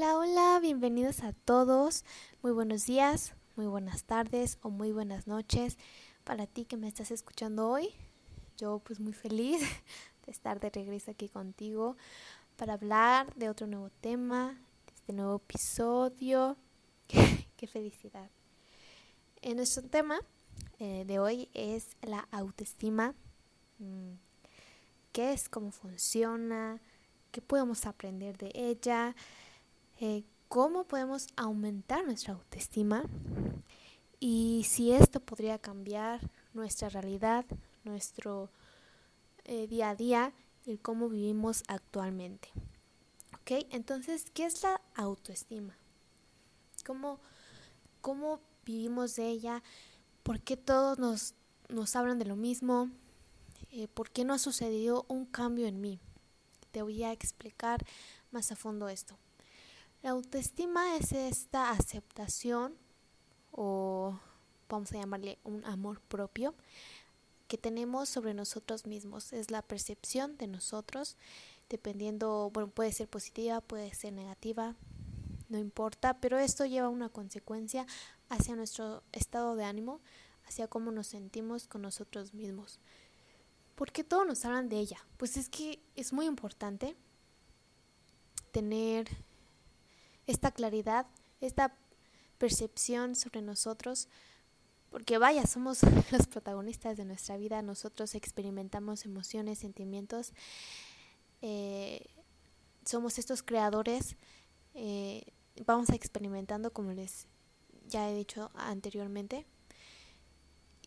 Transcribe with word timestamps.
Hola, 0.00 0.16
hola, 0.16 0.58
bienvenidos 0.60 1.24
a 1.24 1.32
todos. 1.32 2.04
Muy 2.40 2.52
buenos 2.52 2.86
días, 2.86 3.34
muy 3.56 3.66
buenas 3.66 4.04
tardes 4.04 4.56
o 4.62 4.70
muy 4.70 4.92
buenas 4.92 5.26
noches 5.26 5.76
para 6.22 6.46
ti 6.46 6.66
que 6.66 6.76
me 6.76 6.86
estás 6.86 7.10
escuchando 7.10 7.68
hoy. 7.68 7.88
Yo 8.58 8.78
pues 8.78 9.00
muy 9.00 9.12
feliz 9.12 9.60
de 10.24 10.30
estar 10.30 10.60
de 10.60 10.70
regreso 10.70 11.10
aquí 11.10 11.28
contigo 11.28 11.96
para 12.54 12.74
hablar 12.74 13.34
de 13.34 13.50
otro 13.50 13.66
nuevo 13.66 13.90
tema, 14.00 14.60
de 14.86 14.94
este 14.94 15.12
nuevo 15.12 15.34
episodio. 15.34 16.56
Qué 17.56 17.66
felicidad. 17.66 18.30
En 19.42 19.56
nuestro 19.56 19.82
tema 19.82 20.20
eh, 20.78 21.06
de 21.08 21.18
hoy 21.18 21.48
es 21.54 21.96
la 22.02 22.28
autoestima. 22.30 23.16
Mm, 23.80 24.12
¿Qué 25.10 25.32
es? 25.32 25.48
¿Cómo 25.48 25.72
funciona? 25.72 26.80
¿Qué 27.32 27.42
podemos 27.42 27.84
aprender 27.84 28.38
de 28.38 28.52
ella? 28.54 29.16
Eh, 30.00 30.22
cómo 30.48 30.84
podemos 30.84 31.26
aumentar 31.34 32.04
nuestra 32.04 32.34
autoestima 32.34 33.02
y 34.20 34.64
si 34.68 34.92
esto 34.92 35.18
podría 35.18 35.58
cambiar 35.58 36.20
nuestra 36.54 36.88
realidad, 36.88 37.44
nuestro 37.82 38.48
eh, 39.44 39.66
día 39.66 39.90
a 39.90 39.96
día 39.96 40.32
y 40.66 40.78
cómo 40.78 41.08
vivimos 41.08 41.64
actualmente. 41.66 42.48
¿Ok? 43.40 43.66
Entonces, 43.70 44.30
¿qué 44.32 44.44
es 44.46 44.62
la 44.62 44.80
autoestima? 44.94 45.76
¿Cómo, 46.86 47.18
cómo 48.00 48.40
vivimos 48.64 49.16
de 49.16 49.28
ella? 49.28 49.64
¿Por 50.22 50.40
qué 50.40 50.56
todos 50.56 51.00
nos, 51.00 51.34
nos 51.68 51.96
hablan 51.96 52.20
de 52.20 52.24
lo 52.24 52.36
mismo? 52.36 52.88
Eh, 53.72 53.88
¿Por 53.88 54.10
qué 54.10 54.24
no 54.24 54.32
ha 54.32 54.38
sucedido 54.38 55.06
un 55.08 55.26
cambio 55.26 55.66
en 55.66 55.80
mí? 55.80 55.98
Te 56.70 56.82
voy 56.82 57.02
a 57.02 57.10
explicar 57.10 57.84
más 58.30 58.52
a 58.52 58.56
fondo 58.56 58.88
esto. 58.88 59.18
La 60.02 60.10
autoestima 60.10 60.96
es 60.96 61.12
esta 61.12 61.70
aceptación 61.70 62.76
o 63.50 64.18
vamos 64.68 64.92
a 64.92 64.98
llamarle 64.98 65.38
un 65.42 65.64
amor 65.64 66.00
propio 66.02 66.54
que 67.48 67.58
tenemos 67.58 68.08
sobre 68.08 68.32
nosotros 68.32 68.86
mismos. 68.86 69.32
Es 69.32 69.50
la 69.50 69.62
percepción 69.62 70.36
de 70.36 70.46
nosotros, 70.46 71.16
dependiendo, 71.68 72.50
bueno, 72.52 72.70
puede 72.70 72.92
ser 72.92 73.08
positiva, 73.08 73.60
puede 73.60 73.92
ser 73.92 74.12
negativa, 74.12 74.76
no 75.48 75.58
importa, 75.58 76.20
pero 76.20 76.38
esto 76.38 76.64
lleva 76.64 76.88
una 76.88 77.08
consecuencia 77.08 77.86
hacia 78.28 78.54
nuestro 78.54 79.02
estado 79.12 79.56
de 79.56 79.64
ánimo, 79.64 80.00
hacia 80.46 80.68
cómo 80.68 80.92
nos 80.92 81.08
sentimos 81.08 81.66
con 81.66 81.82
nosotros 81.82 82.34
mismos. 82.34 82.78
¿Por 83.74 83.90
qué 83.92 84.04
todos 84.04 84.26
nos 84.26 84.44
hablan 84.44 84.68
de 84.68 84.78
ella? 84.78 84.98
Pues 85.16 85.36
es 85.36 85.48
que 85.48 85.80
es 85.96 86.12
muy 86.12 86.26
importante 86.26 86.96
tener 88.52 89.08
esta 90.28 90.52
claridad, 90.52 91.06
esta 91.40 91.74
percepción 92.36 93.16
sobre 93.16 93.42
nosotros, 93.42 94.08
porque 94.90 95.18
vaya, 95.18 95.46
somos 95.46 95.80
los 96.12 96.26
protagonistas 96.28 96.96
de 96.96 97.04
nuestra 97.04 97.36
vida, 97.36 97.62
nosotros 97.62 98.14
experimentamos 98.14 99.04
emociones, 99.04 99.58
sentimientos, 99.58 100.32
eh, 101.42 102.06
somos 102.84 103.18
estos 103.18 103.42
creadores, 103.42 104.16
eh, 104.74 105.24
vamos 105.66 105.90
experimentando 105.90 106.72
como 106.72 106.92
les 106.92 107.26
ya 107.88 108.08
he 108.10 108.14
dicho 108.14 108.50
anteriormente, 108.54 109.46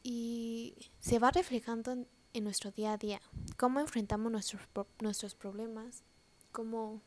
y 0.03 0.75
se 1.00 1.19
va 1.19 1.31
reflejando 1.31 1.91
en, 2.34 2.44
nuestro 2.44 2.72
día 2.72 2.94
a 2.94 2.97
día, 2.97 3.22
cómo 3.57 3.80
enfrentamos 3.80 4.31
nuestros, 4.31 4.62
nuestros 5.00 5.35
problemas, 5.35 6.03
cómo 6.51 7.01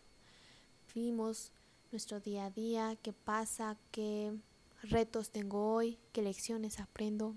vivimos 0.94 1.53
nuestro 1.94 2.19
día 2.19 2.47
a 2.47 2.50
día, 2.50 2.97
qué 3.03 3.12
pasa, 3.12 3.77
qué 3.93 4.37
retos 4.82 5.31
tengo 5.31 5.72
hoy, 5.72 5.97
qué 6.12 6.22
lecciones 6.22 6.81
aprendo. 6.81 7.37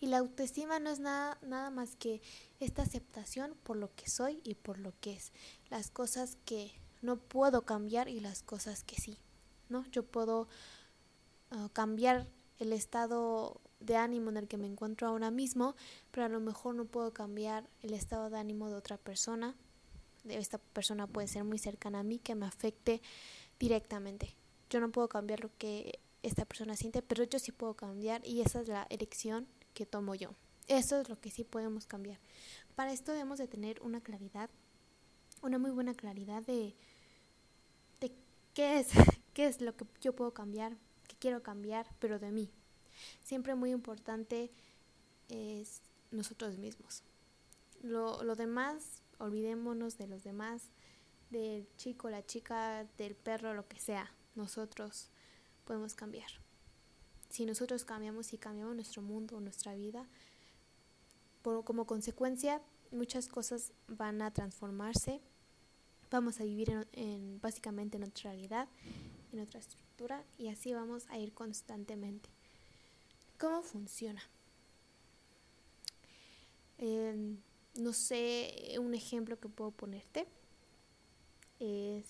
Y 0.00 0.08
la 0.08 0.18
autoestima 0.18 0.80
no 0.80 0.90
es 0.90 0.98
nada, 0.98 1.38
nada 1.42 1.70
más 1.70 1.94
que 1.94 2.20
esta 2.58 2.82
aceptación 2.82 3.54
por 3.62 3.76
lo 3.76 3.94
que 3.94 4.10
soy 4.10 4.40
y 4.42 4.56
por 4.56 4.80
lo 4.80 4.92
que 5.00 5.12
es. 5.12 5.30
Las 5.70 5.88
cosas 5.88 6.36
que 6.44 6.72
no 7.00 7.16
puedo 7.16 7.62
cambiar 7.62 8.08
y 8.08 8.18
las 8.18 8.42
cosas 8.42 8.82
que 8.82 8.96
sí. 8.96 9.18
¿no? 9.68 9.86
Yo 9.92 10.02
puedo 10.02 10.48
uh, 11.52 11.68
cambiar 11.68 12.26
el 12.58 12.72
estado 12.72 13.60
de 13.78 13.94
ánimo 13.94 14.30
en 14.30 14.38
el 14.38 14.48
que 14.48 14.56
me 14.56 14.66
encuentro 14.66 15.06
ahora 15.06 15.30
mismo, 15.30 15.76
pero 16.10 16.26
a 16.26 16.28
lo 16.28 16.40
mejor 16.40 16.74
no 16.74 16.86
puedo 16.86 17.12
cambiar 17.12 17.68
el 17.82 17.94
estado 17.94 18.30
de 18.30 18.38
ánimo 18.38 18.68
de 18.68 18.74
otra 18.74 18.96
persona 18.96 19.54
esta 20.28 20.58
persona 20.58 21.06
puede 21.06 21.28
ser 21.28 21.44
muy 21.44 21.58
cercana 21.58 22.00
a 22.00 22.02
mí, 22.02 22.18
que 22.18 22.34
me 22.34 22.46
afecte 22.46 23.00
directamente. 23.58 24.34
Yo 24.70 24.80
no 24.80 24.90
puedo 24.90 25.08
cambiar 25.08 25.40
lo 25.40 25.50
que 25.58 25.98
esta 26.22 26.44
persona 26.44 26.76
siente, 26.76 27.02
pero 27.02 27.24
yo 27.24 27.38
sí 27.38 27.52
puedo 27.52 27.74
cambiar 27.74 28.26
y 28.26 28.40
esa 28.40 28.60
es 28.60 28.68
la 28.68 28.86
elección 28.90 29.46
que 29.74 29.86
tomo 29.86 30.14
yo. 30.14 30.34
Eso 30.66 31.00
es 31.00 31.08
lo 31.08 31.18
que 31.20 31.30
sí 31.30 31.44
podemos 31.44 31.86
cambiar. 31.86 32.18
Para 32.74 32.92
esto 32.92 33.12
debemos 33.12 33.38
de 33.38 33.48
tener 33.48 33.80
una 33.82 34.00
claridad, 34.00 34.50
una 35.42 35.58
muy 35.58 35.70
buena 35.70 35.94
claridad 35.94 36.42
de, 36.42 36.74
de 38.00 38.12
qué 38.54 38.80
es, 38.80 38.88
qué 39.34 39.46
es 39.46 39.60
lo 39.60 39.76
que 39.76 39.86
yo 40.00 40.14
puedo 40.14 40.34
cambiar, 40.34 40.76
qué 41.06 41.16
quiero 41.18 41.42
cambiar, 41.42 41.86
pero 41.98 42.18
de 42.18 42.30
mí. 42.30 42.50
Siempre 43.22 43.54
muy 43.54 43.70
importante 43.70 44.50
es 45.28 45.80
nosotros 46.10 46.58
mismos. 46.58 47.02
Lo, 47.82 48.22
lo 48.24 48.34
demás 48.34 49.02
olvidémonos 49.18 49.98
de 49.98 50.06
los 50.06 50.24
demás, 50.24 50.70
del 51.30 51.66
chico, 51.76 52.10
la 52.10 52.24
chica, 52.24 52.86
del 52.96 53.14
perro, 53.14 53.54
lo 53.54 53.68
que 53.68 53.78
sea. 53.78 54.12
Nosotros 54.34 55.10
podemos 55.64 55.94
cambiar. 55.94 56.30
Si 57.28 57.44
nosotros 57.44 57.84
cambiamos 57.84 58.32
y 58.32 58.38
cambiamos 58.38 58.74
nuestro 58.74 59.02
mundo, 59.02 59.40
nuestra 59.40 59.74
vida, 59.74 60.06
por, 61.42 61.64
como 61.64 61.86
consecuencia 61.86 62.62
muchas 62.90 63.28
cosas 63.28 63.72
van 63.86 64.22
a 64.22 64.32
transformarse. 64.32 65.20
Vamos 66.10 66.40
a 66.40 66.44
vivir 66.44 66.70
en, 66.70 66.86
en, 66.92 67.40
básicamente 67.40 67.98
en 67.98 68.04
otra 68.04 68.30
realidad, 68.30 68.68
en 69.32 69.40
otra 69.40 69.60
estructura 69.60 70.24
y 70.38 70.48
así 70.48 70.72
vamos 70.72 71.06
a 71.10 71.18
ir 71.18 71.34
constantemente. 71.34 72.30
¿Cómo 73.38 73.62
funciona? 73.62 74.22
No 77.74 77.92
sé, 77.92 78.76
un 78.80 78.94
ejemplo 78.94 79.38
que 79.38 79.48
puedo 79.48 79.70
ponerte 79.70 80.26
es 81.60 82.04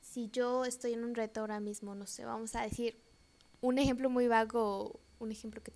si 0.00 0.28
yo 0.30 0.64
estoy 0.64 0.94
en 0.94 1.04
un 1.04 1.14
reto 1.14 1.40
ahora 1.40 1.60
mismo, 1.60 1.94
no 1.94 2.06
sé, 2.06 2.24
vamos 2.24 2.54
a 2.54 2.62
decir 2.62 2.98
un 3.60 3.78
ejemplo 3.78 4.10
muy 4.10 4.26
vago, 4.28 4.98
un 5.18 5.30
ejemplo 5.32 5.62
que, 5.62 5.72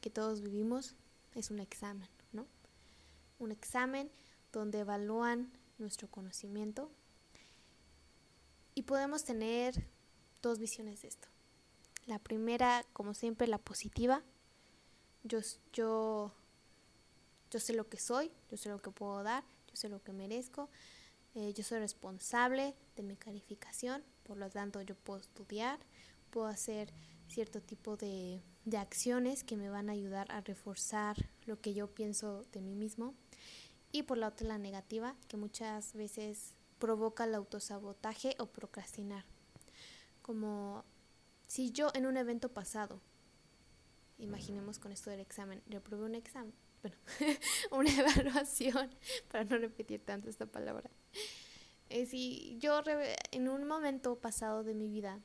que 0.00 0.10
todos 0.10 0.42
vivimos 0.42 0.94
es 1.34 1.50
un 1.50 1.60
examen, 1.60 2.08
¿no? 2.32 2.46
Un 3.38 3.52
examen 3.52 4.10
donde 4.52 4.80
evalúan 4.80 5.50
nuestro 5.78 6.08
conocimiento 6.08 6.90
y 8.74 8.82
podemos 8.82 9.24
tener 9.24 9.86
dos 10.42 10.58
visiones 10.58 11.02
de 11.02 11.08
esto. 11.08 11.28
La 12.06 12.18
primera, 12.18 12.84
como 12.92 13.14
siempre, 13.14 13.46
la 13.46 13.58
positiva. 13.58 14.22
Yo, 15.24 15.38
yo 15.72 16.32
yo 17.52 17.60
sé 17.60 17.74
lo 17.74 17.88
que 17.88 17.98
soy, 17.98 18.32
yo 18.50 18.56
sé 18.56 18.70
lo 18.70 18.80
que 18.80 18.90
puedo 18.90 19.22
dar, 19.22 19.44
yo 19.68 19.76
sé 19.76 19.88
lo 19.90 20.02
que 20.02 20.12
merezco, 20.12 20.70
eh, 21.34 21.52
yo 21.52 21.62
soy 21.62 21.80
responsable 21.80 22.74
de 22.96 23.02
mi 23.02 23.14
calificación, 23.16 24.02
por 24.22 24.38
lo 24.38 24.48
tanto 24.48 24.80
yo 24.80 24.94
puedo 24.94 25.20
estudiar, 25.20 25.78
puedo 26.30 26.46
hacer 26.46 26.92
cierto 27.28 27.60
tipo 27.60 27.96
de, 27.96 28.42
de 28.64 28.78
acciones 28.78 29.44
que 29.44 29.56
me 29.56 29.68
van 29.68 29.90
a 29.90 29.92
ayudar 29.92 30.30
a 30.32 30.40
reforzar 30.40 31.16
lo 31.44 31.60
que 31.60 31.74
yo 31.74 31.88
pienso 31.88 32.44
de 32.52 32.62
mí 32.62 32.74
mismo. 32.74 33.14
Y 33.92 34.04
por 34.04 34.16
la 34.16 34.28
otra 34.28 34.48
la 34.48 34.58
negativa, 34.58 35.14
que 35.28 35.36
muchas 35.36 35.92
veces 35.92 36.54
provoca 36.78 37.24
el 37.24 37.34
autosabotaje 37.34 38.34
o 38.38 38.46
procrastinar. 38.46 39.26
Como 40.22 40.84
si 41.46 41.70
yo 41.70 41.90
en 41.94 42.06
un 42.06 42.16
evento 42.16 42.48
pasado, 42.48 43.02
imaginemos 44.18 44.78
con 44.78 44.92
esto 44.92 45.10
del 45.10 45.20
examen, 45.20 45.62
reprobé 45.66 46.04
un 46.04 46.14
examen, 46.14 46.54
bueno, 46.82 46.96
una 47.70 47.90
evaluación, 47.90 48.90
para 49.30 49.44
no 49.44 49.58
repetir 49.58 50.04
tanto 50.04 50.28
esta 50.28 50.46
palabra. 50.46 50.90
Eh, 51.88 52.06
si 52.06 52.56
yo 52.58 52.80
en 53.30 53.48
un 53.48 53.66
momento 53.66 54.16
pasado 54.16 54.64
de 54.64 54.74
mi 54.74 54.88
vida, 54.88 55.20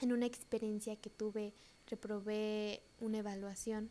en 0.00 0.12
una 0.12 0.26
experiencia 0.26 0.96
que 0.96 1.10
tuve, 1.10 1.54
reprobé 1.86 2.82
una 2.98 3.18
evaluación, 3.18 3.90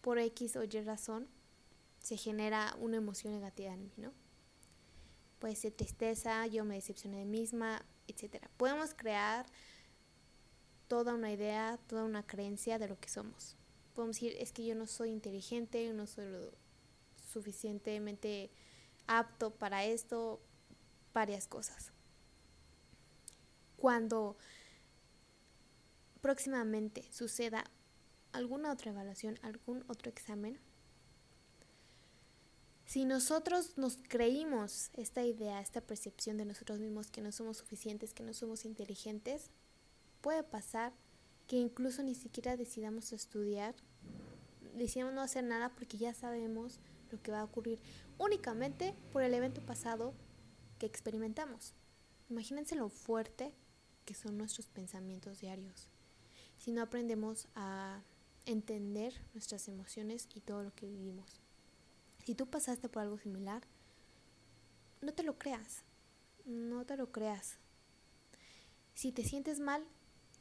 por 0.00 0.18
X 0.18 0.56
o 0.56 0.64
Y 0.64 0.80
razón, 0.82 1.28
se 2.00 2.16
genera 2.16 2.76
una 2.78 2.98
emoción 2.98 3.32
negativa 3.32 3.72
en 3.72 3.84
mí, 3.84 3.92
¿no? 3.96 4.12
Puede 5.38 5.56
ser 5.56 5.72
tristeza, 5.72 6.46
yo 6.46 6.64
me 6.64 6.74
decepcioné 6.76 7.18
de 7.18 7.24
misma, 7.24 7.84
etc. 8.06 8.46
Podemos 8.56 8.94
crear 8.94 9.46
toda 10.88 11.14
una 11.14 11.32
idea, 11.32 11.78
toda 11.86 12.04
una 12.04 12.22
creencia 12.22 12.78
de 12.78 12.88
lo 12.88 12.98
que 12.98 13.08
somos 13.08 13.56
podemos 13.94 14.16
decir, 14.16 14.36
es 14.38 14.52
que 14.52 14.64
yo 14.64 14.74
no 14.74 14.86
soy 14.86 15.10
inteligente, 15.10 15.92
no 15.92 16.06
soy 16.06 16.26
lo 16.26 16.52
suficientemente 17.32 18.50
apto 19.06 19.50
para 19.50 19.84
esto, 19.84 20.40
varias 21.12 21.46
cosas. 21.46 21.92
cuando 23.76 24.36
próximamente 26.22 27.04
suceda 27.12 27.64
alguna 28.32 28.72
otra 28.72 28.92
evaluación, 28.92 29.38
algún 29.42 29.84
otro 29.88 30.10
examen, 30.10 30.58
si 32.86 33.04
nosotros 33.04 33.76
nos 33.76 33.98
creímos 34.08 34.90
esta 34.94 35.22
idea, 35.22 35.60
esta 35.60 35.82
percepción 35.82 36.38
de 36.38 36.46
nosotros 36.46 36.78
mismos 36.80 37.10
que 37.10 37.20
no 37.20 37.30
somos 37.30 37.58
suficientes, 37.58 38.14
que 38.14 38.22
no 38.22 38.32
somos 38.32 38.64
inteligentes, 38.64 39.50
puede 40.22 40.42
pasar 40.42 40.94
que 41.46 41.56
incluso 41.56 42.02
ni 42.02 42.14
siquiera 42.14 42.56
decidamos 42.56 43.12
estudiar, 43.12 43.74
decidamos 44.74 45.14
no 45.14 45.22
hacer 45.22 45.44
nada 45.44 45.70
porque 45.70 45.98
ya 45.98 46.14
sabemos 46.14 46.80
lo 47.10 47.22
que 47.22 47.32
va 47.32 47.40
a 47.40 47.44
ocurrir 47.44 47.78
únicamente 48.18 48.94
por 49.12 49.22
el 49.22 49.34
evento 49.34 49.60
pasado 49.64 50.14
que 50.78 50.86
experimentamos. 50.86 51.74
Imagínense 52.30 52.74
lo 52.74 52.88
fuerte 52.88 53.52
que 54.04 54.14
son 54.14 54.38
nuestros 54.38 54.66
pensamientos 54.68 55.40
diarios. 55.40 55.88
Si 56.58 56.72
no 56.72 56.82
aprendemos 56.82 57.46
a 57.54 58.02
entender 58.46 59.14
nuestras 59.32 59.68
emociones 59.68 60.28
y 60.34 60.40
todo 60.40 60.62
lo 60.62 60.74
que 60.74 60.86
vivimos. 60.86 61.40
Si 62.24 62.34
tú 62.34 62.46
pasaste 62.46 62.88
por 62.88 63.02
algo 63.02 63.18
similar, 63.18 63.62
no 65.00 65.12
te 65.12 65.22
lo 65.22 65.38
creas, 65.38 65.82
no 66.44 66.84
te 66.84 66.96
lo 66.96 67.12
creas. 67.12 67.58
Si 68.94 69.12
te 69.12 69.24
sientes 69.24 69.60
mal, 69.60 69.84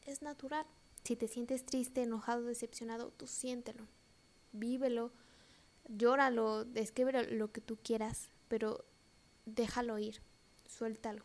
es 0.05 0.21
natural. 0.21 0.65
Si 1.03 1.15
te 1.15 1.27
sientes 1.27 1.65
triste, 1.65 2.03
enojado, 2.03 2.43
decepcionado, 2.43 3.11
tú 3.11 3.27
siéntelo, 3.27 3.87
vívelo, 4.53 5.11
llóralo, 5.87 6.63
descríbelo 6.63 7.23
lo 7.23 7.51
que 7.51 7.61
tú 7.61 7.77
quieras, 7.77 8.29
pero 8.47 8.85
déjalo 9.45 9.99
ir, 9.99 10.21
suéltalo. 10.67 11.23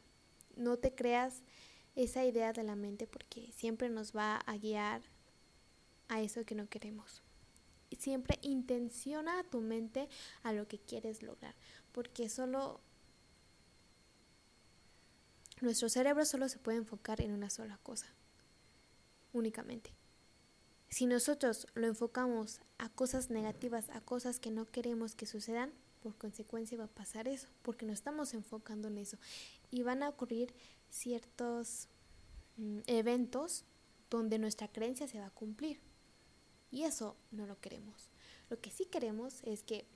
No 0.57 0.79
te 0.79 0.95
creas 0.95 1.43
esa 1.95 2.25
idea 2.25 2.53
de 2.53 2.65
la 2.65 2.77
mente 2.77 3.07
porque 3.07 3.53
siempre 3.53 3.89
nos 3.89 4.15
va 4.17 4.37
a 4.37 4.57
guiar 4.57 5.03
a 6.09 6.21
eso 6.21 6.45
que 6.45 6.55
no 6.55 6.69
queremos. 6.69 7.23
Siempre 7.99 8.39
intenciona 8.43 9.41
a 9.41 9.45
tu 9.45 9.61
mente 9.61 10.09
a 10.43 10.53
lo 10.53 10.69
que 10.69 10.79
quieres 10.79 11.23
lograr, 11.23 11.55
porque 11.93 12.29
solo 12.29 12.81
nuestro 15.61 15.89
cerebro 15.89 16.25
solo 16.25 16.49
se 16.49 16.59
puede 16.59 16.79
enfocar 16.79 17.21
en 17.21 17.33
una 17.33 17.51
sola 17.51 17.79
cosa, 17.83 18.07
únicamente. 19.33 19.93
Si 20.89 21.07
nosotros 21.07 21.67
lo 21.75 21.87
enfocamos 21.87 22.61
a 22.79 22.89
cosas 22.89 23.31
negativas, 23.31 23.91
a 23.91 24.01
cosas 24.01 24.41
que 24.41 24.51
no 24.51 24.65
queremos 24.67 25.15
que 25.15 25.27
sucedan, 25.27 25.73
por 26.03 26.17
consecuencia 26.17 26.79
va 26.79 26.85
a 26.85 26.89
pasar 26.89 27.29
eso, 27.29 27.49
porque 27.63 27.85
no 27.85 27.93
estamos 27.93 28.33
enfocando 28.35 28.89
en 28.89 28.99
eso. 28.99 29.19
Y 29.71 29.83
van 29.83 30.03
a 30.03 30.09
ocurrir 30.09 30.55
ciertos 30.89 31.89
mm, 32.57 32.79
eventos 32.87 33.65
donde 34.09 34.39
nuestra 34.39 34.69
creencia 34.69 35.09
se 35.09 35.19
va 35.19 35.27
a 35.27 35.31
cumplir. 35.31 35.81
Y 36.71 36.85
eso 36.85 37.17
no 37.31 37.47
lo 37.47 37.61
queremos. 37.61 38.09
Lo 38.49 38.61
que 38.61 38.71
sí 38.71 38.87
queremos 38.87 39.43
es 39.43 39.63
que, 39.63 39.87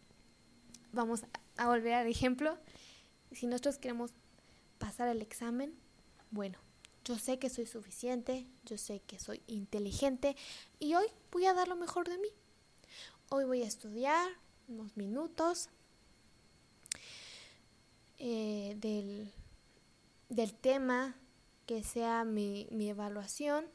vamos 0.92 1.24
a 1.56 1.68
volver 1.68 1.94
al 1.94 2.06
ejemplo, 2.06 2.58
si 3.30 3.46
nosotros 3.46 3.78
queremos 3.78 4.12
pasar 4.78 5.08
el 5.08 5.22
examen, 5.22 5.74
bueno, 6.30 6.58
yo 7.04 7.18
sé 7.18 7.38
que 7.38 7.50
soy 7.50 7.66
suficiente, 7.66 8.46
yo 8.64 8.78
sé 8.78 9.00
que 9.00 9.18
soy 9.18 9.42
inteligente 9.46 10.36
y 10.78 10.94
hoy 10.94 11.06
voy 11.30 11.46
a 11.46 11.54
dar 11.54 11.68
lo 11.68 11.76
mejor 11.76 12.08
de 12.08 12.18
mí. 12.18 12.28
Hoy 13.30 13.44
voy 13.44 13.62
a 13.62 13.66
estudiar 13.66 14.30
unos 14.68 14.96
minutos 14.96 15.68
eh, 18.18 18.76
del, 18.78 19.32
del, 20.28 20.54
tema 20.54 21.16
que 21.66 21.82
sea 21.82 22.24
mi, 22.24 22.68
mi 22.70 22.88
evaluación 22.88 23.66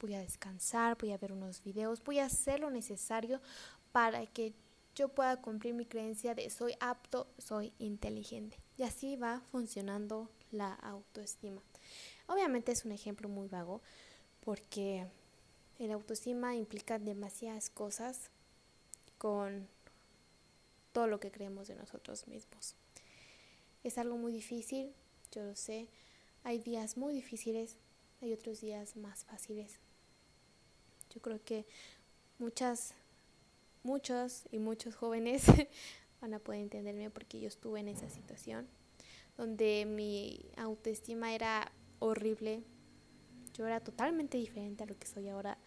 voy 0.00 0.14
a 0.14 0.20
descansar, 0.20 0.96
voy 1.00 1.12
a 1.12 1.18
ver 1.18 1.32
unos 1.32 1.62
videos, 1.62 2.02
voy 2.04 2.18
a 2.18 2.26
hacer 2.26 2.60
lo 2.60 2.70
necesario 2.70 3.40
para 3.92 4.26
que 4.26 4.54
yo 4.94 5.08
pueda 5.08 5.40
cumplir 5.40 5.74
mi 5.74 5.84
creencia 5.84 6.34
de 6.34 6.48
soy 6.50 6.74
apto, 6.80 7.26
soy 7.38 7.72
inteligente. 7.78 8.58
Y 8.78 8.82
así 8.82 9.16
va 9.16 9.42
funcionando 9.50 10.30
la 10.50 10.72
autoestima. 10.74 11.60
Obviamente 12.26 12.72
es 12.72 12.84
un 12.84 12.92
ejemplo 12.92 13.28
muy 13.28 13.48
vago 13.48 13.80
porque 14.44 15.06
el 15.78 15.90
autoestima 15.92 16.56
implica 16.56 16.98
demasiadas 16.98 17.70
cosas 17.70 18.30
con 19.18 19.68
todo 20.92 21.06
lo 21.06 21.20
que 21.20 21.30
creemos 21.30 21.68
de 21.68 21.74
nosotros 21.74 22.26
mismos. 22.26 22.74
Es 23.84 23.98
algo 23.98 24.16
muy 24.16 24.32
difícil, 24.32 24.92
yo 25.30 25.44
lo 25.44 25.54
sé. 25.54 25.88
Hay 26.42 26.58
días 26.58 26.96
muy 26.96 27.12
difíciles, 27.12 27.76
hay 28.20 28.32
otros 28.32 28.60
días 28.60 28.96
más 28.96 29.24
fáciles. 29.24 29.78
Yo 31.10 31.20
creo 31.20 31.42
que 31.44 31.66
muchas, 32.38 32.94
muchos 33.82 34.44
y 34.50 34.58
muchos 34.58 34.94
jóvenes 34.94 35.44
van 36.20 36.34
a 36.34 36.38
poder 36.38 36.62
entenderme 36.62 37.10
porque 37.10 37.40
yo 37.40 37.48
estuve 37.48 37.80
en 37.80 37.88
esa 37.88 38.08
situación 38.08 38.66
donde 39.36 39.84
mi 39.86 40.40
autoestima 40.56 41.34
era 41.34 41.70
horrible. 41.98 42.62
Yo 43.54 43.66
era 43.66 43.80
totalmente 43.80 44.38
diferente 44.38 44.84
a 44.84 44.86
lo 44.86 44.98
que 44.98 45.06
soy 45.06 45.28
ahora. 45.28 45.58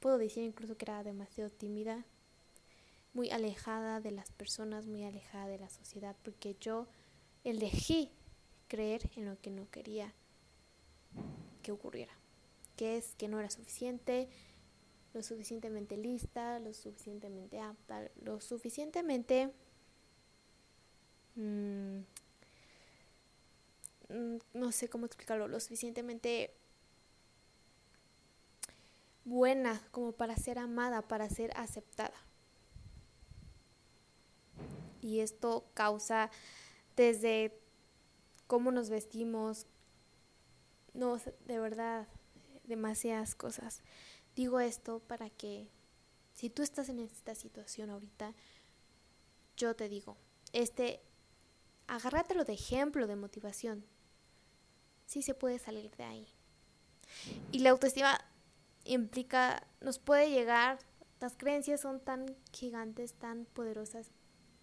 Puedo 0.00 0.18
decir 0.18 0.44
incluso 0.44 0.76
que 0.76 0.84
era 0.84 1.02
demasiado 1.02 1.50
tímida, 1.50 2.04
muy 3.14 3.30
alejada 3.30 4.00
de 4.00 4.10
las 4.10 4.30
personas, 4.30 4.86
muy 4.86 5.04
alejada 5.04 5.46
de 5.46 5.58
la 5.58 5.70
sociedad, 5.70 6.16
porque 6.22 6.56
yo 6.60 6.86
elegí 7.44 8.10
creer 8.68 9.10
en 9.16 9.24
lo 9.24 9.40
que 9.40 9.50
no 9.50 9.70
quería 9.70 10.12
que 11.62 11.72
ocurriera 11.72 12.12
que 12.76 12.98
es 12.98 13.14
que 13.16 13.26
no 13.26 13.40
era 13.40 13.50
suficiente, 13.50 14.28
lo 15.14 15.22
suficientemente 15.22 15.96
lista, 15.96 16.60
lo 16.60 16.72
suficientemente 16.74 17.58
apta, 17.58 18.10
lo 18.22 18.40
suficientemente... 18.40 19.52
Mm, 21.34 22.00
no 24.08 24.72
sé 24.72 24.88
cómo 24.88 25.06
explicarlo, 25.06 25.48
lo 25.48 25.60
suficientemente 25.60 26.54
buena 29.24 29.82
como 29.90 30.12
para 30.12 30.36
ser 30.36 30.58
amada, 30.58 31.02
para 31.02 31.28
ser 31.28 31.50
aceptada. 31.56 32.14
Y 35.02 35.20
esto 35.20 35.68
causa 35.74 36.30
desde 36.96 37.58
cómo 38.46 38.70
nos 38.70 38.88
vestimos, 38.90 39.66
no, 40.94 41.18
de 41.18 41.58
verdad, 41.58 42.08
demasiadas 42.64 43.34
cosas. 43.34 43.82
Digo 44.34 44.60
esto 44.60 45.00
para 45.00 45.30
que 45.30 45.68
si 46.32 46.50
tú 46.50 46.62
estás 46.62 46.88
en 46.88 47.00
esta 47.00 47.34
situación 47.34 47.90
ahorita, 47.90 48.34
yo 49.56 49.74
te 49.74 49.88
digo, 49.88 50.16
este, 50.52 51.00
agárratelo 51.86 52.44
de 52.44 52.52
ejemplo, 52.54 53.06
de 53.06 53.16
motivación. 53.16 53.84
Sí 55.06 55.22
se 55.22 55.34
puede 55.34 55.58
salir 55.58 55.90
de 55.96 56.04
ahí. 56.04 56.26
Y 57.52 57.60
la 57.60 57.70
autoestima 57.70 58.20
implica, 58.84 59.66
nos 59.80 59.98
puede 59.98 60.30
llegar, 60.30 60.78
las 61.20 61.34
creencias 61.36 61.80
son 61.80 62.00
tan 62.00 62.36
gigantes, 62.52 63.14
tan 63.14 63.46
poderosas, 63.46 64.10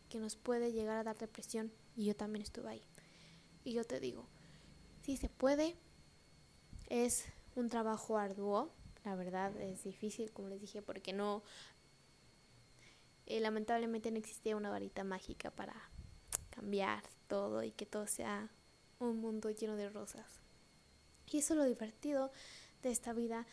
que 0.10 0.20
nos 0.20 0.36
puede 0.36 0.72
llegar 0.72 0.98
a 0.98 1.04
dar 1.04 1.18
depresión. 1.18 1.72
Y 1.96 2.06
yo 2.06 2.16
también 2.16 2.44
estuve 2.44 2.70
ahí. 2.70 2.84
Y 3.64 3.74
yo 3.74 3.84
te 3.84 4.00
digo, 4.00 4.28
sí 5.02 5.18
se 5.18 5.30
puede, 5.30 5.76
es 6.90 7.26
un 7.56 7.70
trabajo 7.70 8.18
arduo, 8.18 8.72
la 9.04 9.16
verdad 9.16 9.56
es 9.62 9.84
difícil, 9.84 10.32
como 10.32 10.50
les 10.50 10.62
dije, 10.62 10.82
porque 10.82 11.14
no, 11.14 11.44
eh, 13.26 13.40
lamentablemente 13.40 14.12
no 14.12 14.18
existía 14.18 14.56
una 14.56 14.70
varita 14.70 15.04
mágica 15.04 15.52
para 15.52 15.74
cambiar 16.50 17.04
todo 17.28 17.64
y 17.64 17.72
que 17.72 17.86
todo 17.86 18.08
sea 18.08 18.50
un 19.04 19.20
mundo 19.20 19.50
lleno 19.50 19.76
de 19.76 19.90
rosas. 19.90 20.26
Y 21.32 21.40
eso 21.40 21.54
es 21.54 21.58
lo 21.58 21.66
divertido 21.66 22.32
de 22.82 22.92
esta 22.92 23.14
vida, 23.14 23.48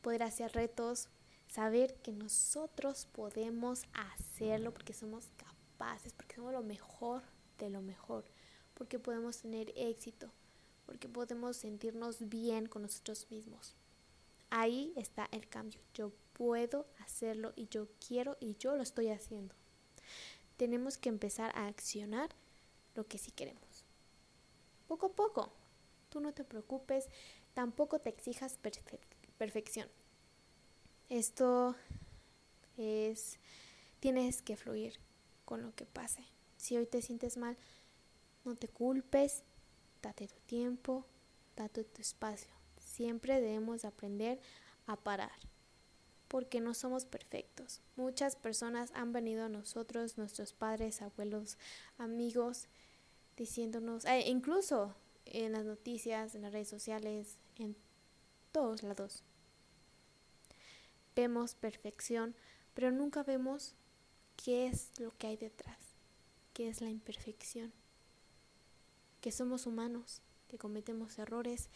poder 0.00 0.22
hacer 0.22 0.52
retos, 0.52 1.08
saber 1.48 1.94
que 2.02 2.12
nosotros 2.12 3.06
podemos 3.12 3.84
hacerlo 3.92 4.72
porque 4.72 4.92
somos 4.92 5.30
capaces, 5.36 6.12
porque 6.12 6.36
somos 6.36 6.52
lo 6.52 6.62
mejor 6.62 7.22
de 7.58 7.70
lo 7.70 7.82
mejor, 7.82 8.24
porque 8.74 8.98
podemos 8.98 9.38
tener 9.38 9.72
éxito, 9.76 10.30
porque 10.86 11.08
podemos 11.08 11.56
sentirnos 11.56 12.28
bien 12.28 12.66
con 12.66 12.82
nosotros 12.82 13.26
mismos. 13.30 13.76
Ahí 14.50 14.92
está 14.96 15.28
el 15.32 15.48
cambio. 15.48 15.80
Yo 15.94 16.12
puedo 16.34 16.86
hacerlo 16.98 17.52
y 17.56 17.68
yo 17.68 17.88
quiero 18.06 18.36
y 18.40 18.56
yo 18.56 18.76
lo 18.76 18.82
estoy 18.82 19.08
haciendo. 19.08 19.54
Tenemos 20.56 20.98
que 20.98 21.08
empezar 21.08 21.52
a 21.56 21.66
accionar 21.66 22.30
lo 22.94 23.06
que 23.06 23.18
sí 23.18 23.30
queremos. 23.30 23.71
Poco 24.92 25.06
a 25.06 25.12
poco. 25.12 25.50
Tú 26.10 26.20
no 26.20 26.34
te 26.34 26.44
preocupes, 26.44 27.08
tampoco 27.54 27.98
te 27.98 28.10
exijas 28.10 28.58
perfección. 29.38 29.88
Esto 31.08 31.74
es, 32.76 33.38
tienes 34.00 34.42
que 34.42 34.54
fluir 34.54 35.00
con 35.46 35.62
lo 35.62 35.74
que 35.74 35.86
pase. 35.86 36.26
Si 36.58 36.76
hoy 36.76 36.84
te 36.84 37.00
sientes 37.00 37.38
mal, 37.38 37.56
no 38.44 38.54
te 38.54 38.68
culpes, 38.68 39.44
date 40.02 40.28
tu 40.28 40.40
tiempo, 40.40 41.06
date 41.56 41.84
tu 41.84 42.02
espacio. 42.02 42.52
Siempre 42.78 43.40
debemos 43.40 43.86
aprender 43.86 44.42
a 44.86 44.96
parar, 44.96 45.32
porque 46.28 46.60
no 46.60 46.74
somos 46.74 47.06
perfectos. 47.06 47.80
Muchas 47.96 48.36
personas 48.36 48.90
han 48.92 49.14
venido 49.14 49.46
a 49.46 49.48
nosotros, 49.48 50.18
nuestros 50.18 50.52
padres, 50.52 51.00
abuelos, 51.00 51.56
amigos, 51.96 52.68
diciéndonos, 53.36 54.04
eh, 54.04 54.24
incluso 54.28 54.94
en 55.24 55.52
las 55.52 55.64
noticias, 55.64 56.34
en 56.34 56.42
las 56.42 56.52
redes 56.52 56.68
sociales, 56.68 57.36
en 57.56 57.76
todos 58.52 58.82
lados. 58.82 59.24
Vemos 61.14 61.54
perfección, 61.54 62.34
pero 62.74 62.90
nunca 62.90 63.22
vemos 63.22 63.74
qué 64.36 64.66
es 64.66 64.98
lo 64.98 65.16
que 65.16 65.28
hay 65.28 65.36
detrás, 65.36 65.78
qué 66.52 66.68
es 66.68 66.80
la 66.80 66.90
imperfección, 66.90 67.72
que 69.20 69.30
somos 69.30 69.66
humanos, 69.66 70.22
que 70.48 70.58
cometemos 70.58 71.18
errores, 71.18 71.68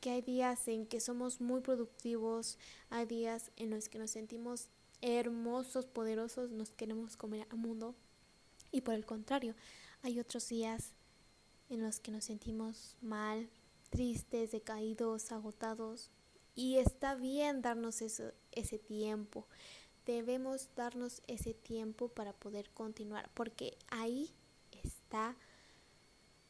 que 0.00 0.10
hay 0.10 0.22
días 0.22 0.66
en 0.68 0.86
que 0.86 1.00
somos 1.00 1.40
muy 1.40 1.60
productivos, 1.60 2.58
hay 2.88 3.06
días 3.06 3.50
en 3.56 3.70
los 3.70 3.88
que 3.88 3.98
nos 3.98 4.12
sentimos 4.12 4.68
hermosos, 5.02 5.86
poderosos, 5.86 6.50
nos 6.50 6.70
queremos 6.70 7.16
comer 7.16 7.46
al 7.50 7.58
mundo 7.58 7.94
y 8.72 8.82
por 8.82 8.94
el 8.94 9.04
contrario, 9.04 9.54
hay 10.02 10.18
otros 10.20 10.48
días 10.48 10.92
en 11.68 11.82
los 11.82 12.00
que 12.00 12.10
nos 12.10 12.24
sentimos 12.24 12.96
mal, 13.00 13.48
tristes, 13.90 14.50
decaídos, 14.50 15.32
agotados. 15.32 16.10
Y 16.54 16.76
está 16.76 17.14
bien 17.14 17.62
darnos 17.62 18.02
eso, 18.02 18.32
ese 18.52 18.78
tiempo. 18.78 19.46
Debemos 20.06 20.68
darnos 20.74 21.22
ese 21.26 21.54
tiempo 21.54 22.08
para 22.08 22.32
poder 22.32 22.70
continuar, 22.70 23.30
porque 23.34 23.76
ahí 23.88 24.30
está 24.72 25.36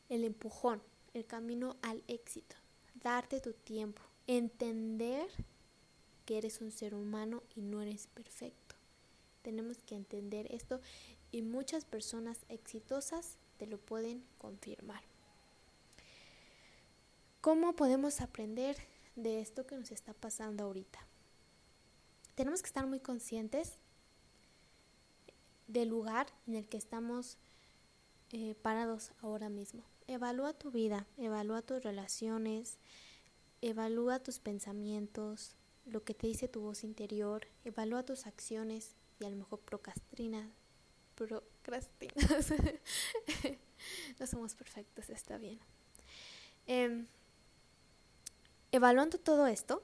el 0.09 0.25
empujón, 0.25 0.83
el 1.14 1.26
camino 1.26 1.76
al 1.83 2.02
éxito. 2.09 2.57
Darte 2.95 3.40
tu 3.40 3.52
tiempo, 3.52 4.02
entender 4.26 5.28
que 6.25 6.38
eres 6.38 6.61
un 6.61 6.71
ser 6.71 6.95
humano 6.95 7.42
y 7.54 7.61
no 7.61 7.83
eres 7.83 8.07
perfecto. 8.07 8.76
Tenemos 9.42 9.78
que 9.78 9.97
entender 9.97 10.47
esto 10.52 10.80
y 11.33 11.42
muchas 11.42 11.85
personas 11.85 12.38
exitosas 12.49 13.37
te 13.60 13.66
lo 13.66 13.76
pueden 13.76 14.24
confirmar. 14.38 15.02
¿Cómo 17.42 17.76
podemos 17.76 18.22
aprender 18.22 18.74
de 19.16 19.42
esto 19.42 19.66
que 19.66 19.76
nos 19.76 19.90
está 19.90 20.14
pasando 20.14 20.64
ahorita? 20.64 20.98
Tenemos 22.36 22.62
que 22.62 22.68
estar 22.68 22.86
muy 22.86 23.00
conscientes 23.00 23.74
del 25.68 25.90
lugar 25.90 26.26
en 26.46 26.54
el 26.54 26.70
que 26.70 26.78
estamos 26.78 27.36
eh, 28.32 28.54
parados 28.62 29.12
ahora 29.20 29.50
mismo. 29.50 29.82
Evalúa 30.06 30.54
tu 30.54 30.70
vida, 30.70 31.06
evalúa 31.18 31.60
tus 31.60 31.82
relaciones, 31.82 32.78
evalúa 33.60 34.20
tus 34.20 34.38
pensamientos, 34.38 35.54
lo 35.84 36.02
que 36.02 36.14
te 36.14 36.28
dice 36.28 36.48
tu 36.48 36.62
voz 36.62 36.82
interior, 36.82 37.46
evalúa 37.66 38.06
tus 38.06 38.26
acciones 38.26 38.96
y 39.18 39.26
a 39.26 39.28
lo 39.28 39.36
mejor 39.36 39.60
procrastinas. 39.60 40.59
Procrastinas. 41.26 42.52
no 44.18 44.26
somos 44.26 44.54
perfectos, 44.54 45.10
está 45.10 45.38
bien. 45.38 45.58
Em, 46.66 47.06
Evaluando 48.72 49.18
todo 49.18 49.48
esto, 49.48 49.82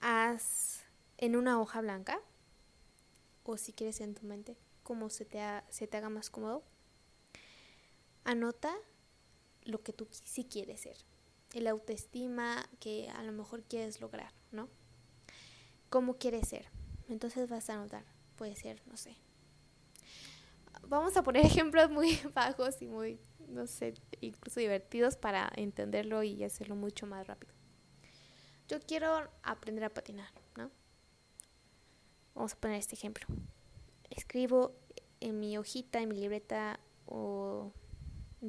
haz 0.00 0.84
en 1.18 1.36
una 1.36 1.60
hoja 1.60 1.82
blanca, 1.82 2.18
o 3.44 3.58
si 3.58 3.74
quieres 3.74 4.00
en 4.00 4.14
tu 4.14 4.24
mente, 4.24 4.56
como 4.82 5.10
se 5.10 5.26
te, 5.26 5.38
se 5.68 5.86
te 5.86 5.98
haga 5.98 6.08
más 6.08 6.30
cómodo, 6.30 6.62
anota 8.24 8.74
lo 9.64 9.82
que 9.82 9.92
tú 9.92 10.08
sí 10.10 10.44
quieres 10.44 10.80
ser, 10.80 10.96
el 11.52 11.66
autoestima 11.66 12.66
que 12.78 13.10
a 13.10 13.22
lo 13.22 13.32
mejor 13.32 13.62
quieres 13.64 14.00
lograr, 14.00 14.32
¿no? 14.50 14.70
¿Cómo 15.90 16.16
quieres 16.16 16.48
ser? 16.48 16.70
Entonces 17.10 17.50
vas 17.50 17.68
a 17.68 17.74
anotar, 17.74 18.06
puede 18.40 18.56
ser, 18.56 18.80
no 18.86 18.96
sé. 18.96 19.18
Vamos 20.88 21.14
a 21.18 21.22
poner 21.22 21.44
ejemplos 21.44 21.90
muy 21.90 22.18
bajos 22.34 22.80
y 22.80 22.86
muy 22.86 23.20
no 23.48 23.66
sé, 23.66 23.92
incluso 24.22 24.60
divertidos 24.60 25.18
para 25.18 25.52
entenderlo 25.56 26.22
y 26.22 26.42
hacerlo 26.42 26.74
mucho 26.74 27.06
más 27.06 27.26
rápido. 27.26 27.52
Yo 28.66 28.80
quiero 28.80 29.28
aprender 29.42 29.84
a 29.84 29.90
patinar, 29.90 30.32
¿no? 30.56 30.70
Vamos 32.34 32.54
a 32.54 32.56
poner 32.56 32.78
este 32.78 32.94
ejemplo. 32.94 33.26
Escribo 34.08 34.72
en 35.20 35.38
mi 35.38 35.58
hojita, 35.58 36.00
en 36.00 36.08
mi 36.08 36.16
libreta 36.16 36.80
o 37.04 37.74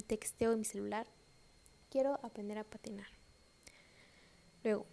texteo 0.07 0.53
en 0.53 0.59
mi 0.59 0.65
celular. 0.65 1.05
Quiero 1.89 2.17
aprender 2.23 2.59
a 2.59 2.63
patinar. 2.63 3.09
Luego, 4.63 4.85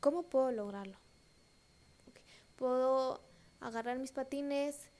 ¿cómo 0.00 0.22
puedo 0.22 0.50
lograrlo? 0.50 0.96
Puedo 2.56 3.29
agarrar 3.60 3.98
mis 3.98 4.12
patines, 4.12 4.90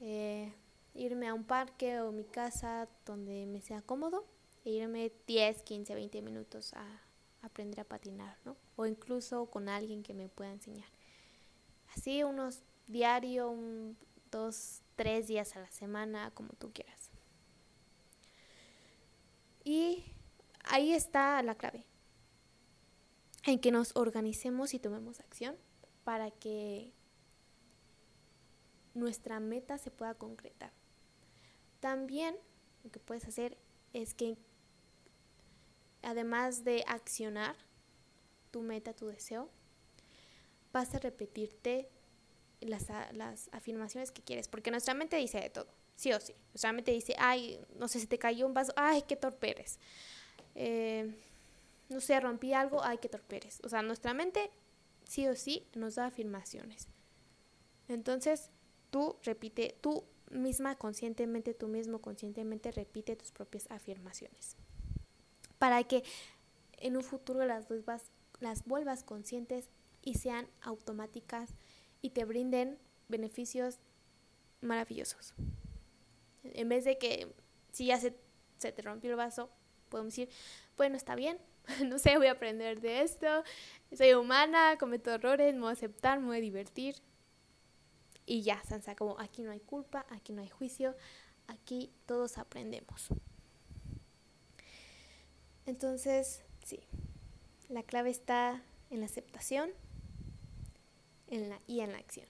eh, 0.00 0.52
irme 0.94 1.28
a 1.28 1.34
un 1.34 1.44
parque 1.44 2.00
o 2.00 2.12
mi 2.12 2.24
casa 2.24 2.88
donde 3.06 3.46
me 3.46 3.60
sea 3.60 3.82
cómodo 3.82 4.26
e 4.64 4.70
irme 4.70 5.12
10, 5.26 5.62
15, 5.62 5.94
20 5.94 6.22
minutos 6.22 6.74
a 6.74 6.84
aprender 7.42 7.80
a 7.80 7.84
patinar, 7.84 8.36
¿no? 8.44 8.56
O 8.76 8.86
incluso 8.86 9.46
con 9.46 9.68
alguien 9.68 10.02
que 10.02 10.14
me 10.14 10.28
pueda 10.28 10.52
enseñar. 10.52 10.88
Así 11.96 12.22
unos 12.22 12.62
diario, 12.86 13.54
dos, 14.30 14.82
tres 14.96 15.26
días 15.26 15.56
a 15.56 15.60
la 15.60 15.70
semana, 15.70 16.30
como 16.34 16.52
tú 16.54 16.72
quieras. 16.72 17.10
Y 19.64 20.04
ahí 20.64 20.92
está 20.92 21.42
la 21.42 21.54
clave, 21.54 21.84
en 23.44 23.60
que 23.60 23.70
nos 23.70 23.94
organicemos 23.96 24.74
y 24.74 24.78
tomemos 24.78 25.20
acción 25.20 25.56
para 26.04 26.30
que 26.30 26.92
nuestra 28.94 29.40
meta 29.40 29.78
se 29.78 29.90
pueda 29.90 30.14
concretar. 30.14 30.72
También 31.80 32.36
lo 32.84 32.90
que 32.90 33.00
puedes 33.00 33.24
hacer 33.24 33.56
es 33.92 34.14
que 34.14 34.36
además 36.02 36.64
de 36.64 36.84
accionar 36.86 37.56
tu 38.50 38.62
meta, 38.62 38.92
tu 38.92 39.06
deseo, 39.06 39.48
vas 40.72 40.94
a 40.94 40.98
repetirte 40.98 41.88
las, 42.60 42.90
afirmaciones 43.52 44.12
que 44.12 44.22
quieres, 44.22 44.48
porque 44.48 44.70
nuestra 44.70 44.94
mente 44.94 45.16
dice 45.16 45.40
de 45.40 45.50
todo, 45.50 45.66
sí 45.94 46.12
o 46.12 46.20
sí. 46.20 46.34
Nuestra 46.52 46.72
mente 46.72 46.92
dice, 46.92 47.14
ay, 47.18 47.58
no 47.76 47.88
sé, 47.88 48.00
si 48.00 48.06
te 48.06 48.18
cayó 48.18 48.46
un 48.46 48.54
vaso, 48.54 48.72
ay, 48.76 49.02
qué 49.02 49.16
torperes. 49.16 49.78
Eh, 50.54 51.14
no 51.88 52.00
sé, 52.00 52.20
rompí 52.20 52.52
algo, 52.52 52.82
ay, 52.82 52.98
qué 52.98 53.08
torperes. 53.08 53.60
O 53.64 53.68
sea, 53.68 53.82
nuestra 53.82 54.14
mente 54.14 54.50
sí 55.04 55.26
o 55.28 55.34
sí 55.34 55.66
nos 55.74 55.96
da 55.96 56.06
afirmaciones. 56.06 56.88
Entonces, 57.88 58.50
tú 58.92 59.16
repite, 59.24 59.74
tú 59.80 60.04
misma 60.30 60.76
conscientemente, 60.76 61.54
tú 61.54 61.66
mismo 61.66 62.00
conscientemente 62.00 62.70
repite 62.70 63.16
tus 63.16 63.32
propias 63.32 63.66
afirmaciones. 63.70 64.56
Para 65.58 65.82
que 65.84 66.04
en 66.76 66.96
un 66.96 67.02
futuro 67.02 67.44
las 67.46 67.66
vuelvas, 68.66 69.02
conscientes 69.04 69.70
y 70.02 70.14
sean 70.14 70.46
automáticas 70.60 71.54
y 72.02 72.10
te 72.10 72.26
brinden 72.26 72.78
beneficios 73.08 73.78
maravillosos. 74.60 75.32
En 76.44 76.68
vez 76.68 76.84
de 76.84 76.98
que 76.98 77.32
si 77.72 77.86
ya 77.86 77.98
se, 77.98 78.14
se 78.58 78.72
te 78.72 78.82
rompió 78.82 79.10
el 79.10 79.16
vaso, 79.16 79.48
podemos 79.88 80.12
decir, 80.12 80.28
bueno, 80.76 80.96
está 80.96 81.14
bien, 81.14 81.38
no 81.86 81.98
sé, 81.98 82.18
voy 82.18 82.26
a 82.26 82.32
aprender 82.32 82.82
de 82.82 83.00
esto, 83.00 83.42
soy 83.96 84.12
humana, 84.12 84.76
cometo 84.78 85.12
errores, 85.12 85.54
me 85.54 85.60
voy 85.60 85.70
a 85.70 85.72
aceptar, 85.72 86.20
me 86.20 86.26
voy 86.26 86.36
a 86.38 86.40
divertir, 86.40 86.96
y 88.32 88.40
ya, 88.40 88.62
Sansa, 88.64 88.96
como 88.96 89.20
aquí 89.20 89.42
no 89.42 89.50
hay 89.50 89.60
culpa, 89.60 90.06
aquí 90.08 90.32
no 90.32 90.40
hay 90.40 90.48
juicio, 90.48 90.96
aquí 91.48 91.92
todos 92.06 92.38
aprendemos. 92.38 93.08
Entonces, 95.66 96.42
sí, 96.64 96.80
la 97.68 97.82
clave 97.82 98.08
está 98.08 98.62
en 98.88 99.00
la 99.00 99.04
aceptación 99.04 99.68
en 101.26 101.50
la, 101.50 101.60
y 101.66 101.80
en 101.80 101.92
la 101.92 101.98
acción. 101.98 102.26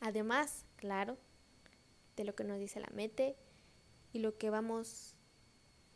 Además, 0.00 0.64
claro, 0.74 1.18
de 2.16 2.24
lo 2.24 2.34
que 2.34 2.42
nos 2.42 2.58
dice 2.58 2.80
la 2.80 2.90
mente 2.92 3.36
y 4.12 4.18
lo 4.18 4.36
que 4.38 4.50
vamos 4.50 5.14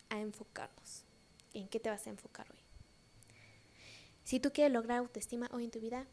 a 0.09 0.21
enfocarnos. 0.21 1.05
¿En 1.53 1.67
qué 1.67 1.81
te 1.81 1.91
vas 1.91 2.07
a 2.07 2.11
enfocar 2.11 2.49
hoy? 2.53 2.61
Si 4.23 4.39
tú 4.39 4.53
quieres 4.53 4.73
lograr 4.73 4.99
autoestima 4.99 5.51
hoy 5.53 5.65
en 5.65 5.73
tu 5.73 5.81
vida, 5.81 6.07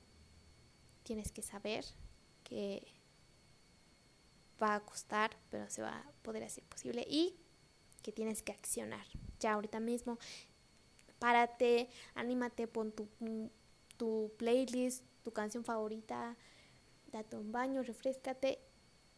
tienes 1.03 1.31
que 1.31 1.43
saber 1.43 1.85
que 2.45 2.87
va 4.61 4.75
a 4.75 4.79
costar, 4.79 5.35
pero 5.49 5.69
se 5.69 5.81
va 5.81 5.97
a 5.99 6.11
poder 6.21 6.43
hacer 6.43 6.63
posible 6.63 7.05
y 7.09 7.35
que 8.01 8.13
tienes 8.13 8.41
que 8.41 8.53
accionar. 8.53 9.05
Ya 9.39 9.53
ahorita 9.53 9.81
mismo, 9.81 10.17
párate, 11.19 11.89
anímate, 12.13 12.67
pon 12.67 12.93
tu, 12.93 13.09
tu 13.97 14.31
playlist, 14.37 15.03
tu 15.23 15.33
canción 15.33 15.65
favorita, 15.65 16.37
date 17.11 17.35
un 17.35 17.51
baño, 17.51 17.83
refrescate 17.83 18.59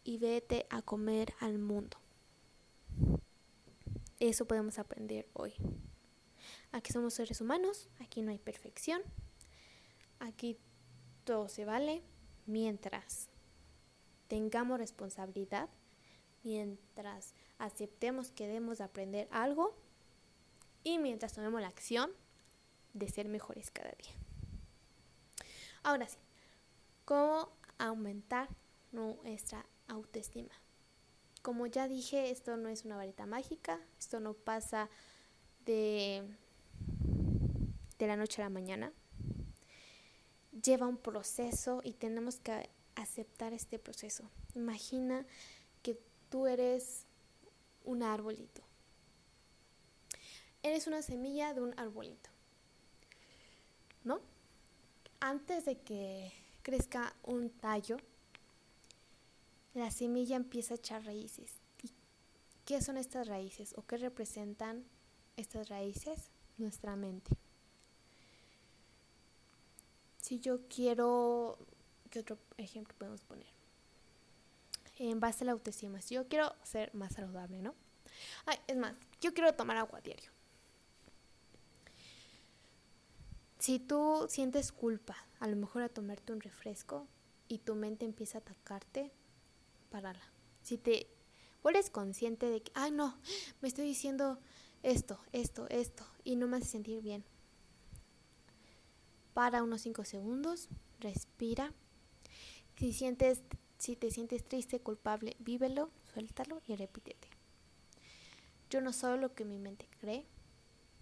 y 0.04 0.18
vete 0.18 0.66
a 0.70 0.82
comer 0.82 1.34
al 1.40 1.60
mundo. 1.60 1.98
eso 4.20 4.46
podemos 4.46 4.80
aprender 4.80 5.28
hoy. 5.34 5.54
Aquí 6.72 6.92
somos 6.92 7.14
seres 7.14 7.42
humanos, 7.42 7.90
aquí 8.00 8.22
no 8.22 8.32
hay 8.32 8.40
perfección, 8.40 9.02
aquí 10.20 10.58
todo 11.24 11.50
se 11.50 11.66
vale 11.66 12.04
mientras 12.48 13.30
tengamos 14.28 14.80
responsabilidad, 14.80 15.70
mientras 16.44 17.36
aceptemos 17.60 18.32
que 18.32 18.48
debemos 18.48 18.82
aprender 18.82 19.28
algo 19.32 19.76
y 20.84 20.98
mientras 20.98 21.34
tomemos 21.34 21.62
la 21.62 21.68
acción 21.68 22.12
de 22.94 23.10
ser 23.10 23.28
mejores 23.28 23.70
cada 23.72 23.92
día. 23.92 24.12
Ahora 25.84 26.08
sí, 26.08 26.18
¿cómo 27.06 27.50
aumentar 27.78 28.50
nuestra 28.92 29.66
autoestima? 29.88 30.54
Como 31.42 31.68
ya 31.68 31.88
dije, 31.88 32.32
esto 32.32 32.58
no 32.58 32.70
es 32.70 32.84
una 32.86 32.98
varita 32.98 33.26
mágica, 33.26 33.80
esto 34.00 34.20
no 34.20 34.34
pasa 34.34 34.90
de, 35.66 36.24
de 38.00 38.08
la 38.08 38.18
noche 38.18 38.42
a 38.42 38.46
la 38.46 38.50
mañana. 38.50 38.92
Lleva 40.68 40.86
un 40.86 40.98
proceso 40.98 41.80
y 41.82 41.94
tenemos 41.94 42.40
que 42.40 42.70
aceptar 42.96 43.54
este 43.54 43.80
proceso. 43.80 44.30
Imagina 44.54 45.26
que 45.82 45.98
tú 46.30 46.46
eres 46.46 47.06
un 47.86 48.04
arbolito. 48.04 48.62
Eres 50.64 50.86
una 50.86 51.02
semilla 51.02 51.54
de 51.54 51.62
un 51.62 51.74
arbolito. 51.80 52.30
¿No? 54.04 54.20
Antes 55.22 55.64
de 55.64 55.80
que 55.80 56.34
crezca 56.64 57.16
un 57.24 57.50
tallo, 57.50 57.96
la 59.74 59.90
semilla 59.90 60.36
empieza 60.36 60.74
a 60.74 60.78
echar 60.78 61.06
raíces. 61.06 61.62
¿Y 61.82 61.94
qué 62.66 62.82
son 62.82 62.98
estas 62.98 63.26
raíces 63.30 63.74
o 63.78 63.84
qué 63.84 63.96
representan 63.96 64.84
estas 65.38 65.70
raíces? 65.70 66.30
Nuestra 66.58 66.98
mente. 66.98 67.38
Si 70.28 70.42
yo 70.42 70.60
quiero, 70.68 71.58
¿qué 72.10 72.20
otro 72.20 72.38
ejemplo 72.58 72.94
podemos 72.98 73.22
poner? 73.22 73.48
En 74.98 75.22
base 75.22 75.46
a 75.46 75.46
la 75.46 75.54
autoestima, 75.54 76.02
si 76.02 76.16
yo 76.16 76.28
quiero 76.28 76.54
ser 76.64 76.94
más 76.94 77.14
saludable, 77.14 77.62
¿no? 77.62 77.74
Ay, 78.46 78.58
es 78.68 78.76
más, 78.76 78.98
yo 79.22 79.34
quiero 79.34 79.54
tomar 79.54 79.78
agua 79.78 80.02
diario. 80.02 80.30
Si 83.58 83.80
tú 83.80 84.26
sientes 84.28 84.74
culpa, 84.74 85.16
a 85.40 85.48
lo 85.48 85.56
mejor 85.56 85.84
a 85.84 85.88
tomarte 85.88 86.34
un 86.34 86.42
refresco 86.42 87.08
y 87.48 87.60
tu 87.60 87.76
mente 87.76 88.04
empieza 88.04 88.40
a 88.40 88.42
atacarte, 88.42 89.14
parala. 89.90 90.30
Si 90.62 90.78
te 90.78 91.08
vuelves 91.64 91.90
consciente 91.90 92.48
de 92.48 92.64
que, 92.64 92.72
ay 92.76 92.92
no, 92.92 93.18
me 93.62 93.70
estoy 93.70 93.86
diciendo 93.86 94.42
esto, 94.84 95.22
esto, 95.32 95.70
esto, 95.70 96.06
y 96.26 96.36
no 96.36 96.50
me 96.50 96.58
hace 96.58 96.66
sentir 96.66 97.02
bien. 97.02 97.24
Para 99.38 99.62
unos 99.62 99.82
5 99.82 100.04
segundos, 100.04 100.68
respira. 101.00 101.72
Si 102.78 102.92
sientes, 102.92 103.44
si 103.78 103.96
te 103.96 104.10
sientes 104.10 104.44
triste, 104.44 104.80
culpable, 104.80 105.36
vívelo, 105.38 105.92
suéltalo 106.12 106.64
y 106.66 106.76
repítete. 106.76 107.28
Yo 108.72 108.82
no 108.82 108.92
soy 108.92 109.20
lo 109.20 109.36
que 109.36 109.46
mi 109.46 109.60
mente 109.60 109.88
cree. 110.00 110.26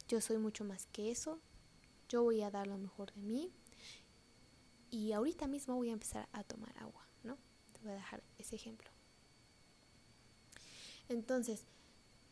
Yo 0.09 0.19
soy 0.19 0.37
mucho 0.37 0.65
más 0.65 0.87
que 0.87 1.11
eso. 1.11 1.39
Yo 2.09 2.23
voy 2.23 2.41
a 2.41 2.51
dar 2.51 2.67
lo 2.67 2.77
mejor 2.77 3.13
de 3.13 3.21
mí. 3.21 3.53
Y 4.91 5.13
ahorita 5.13 5.47
mismo 5.47 5.75
voy 5.75 5.91
a 5.91 5.93
empezar 5.93 6.27
a 6.33 6.43
tomar 6.43 6.77
agua 6.77 7.05
voy 7.85 7.93
a 7.93 7.95
dejar 7.95 8.23
ese 8.37 8.55
ejemplo. 8.55 8.89
Entonces, 11.07 11.65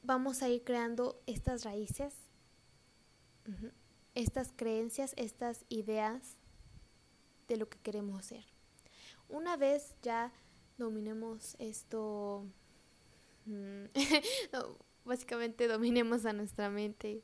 vamos 0.02 0.42
a 0.42 0.50
ir 0.50 0.64
creando 0.64 1.22
estas 1.28 1.64
raíces, 1.64 2.16
estas 4.16 4.52
creencias, 4.56 5.14
estas 5.18 5.66
ideas 5.70 6.38
de 7.48 7.58
lo 7.58 7.70
que 7.70 7.80
queremos 7.80 8.26
ser. 8.26 8.46
Una 9.30 9.58
vez 9.58 9.96
ya 10.02 10.32
dominemos 10.78 11.56
esto, 11.60 12.46
mm, 13.46 13.86
básicamente 15.06 15.68
dominemos 15.68 16.26
a 16.26 16.34
nuestra 16.34 16.70
mente, 16.70 17.24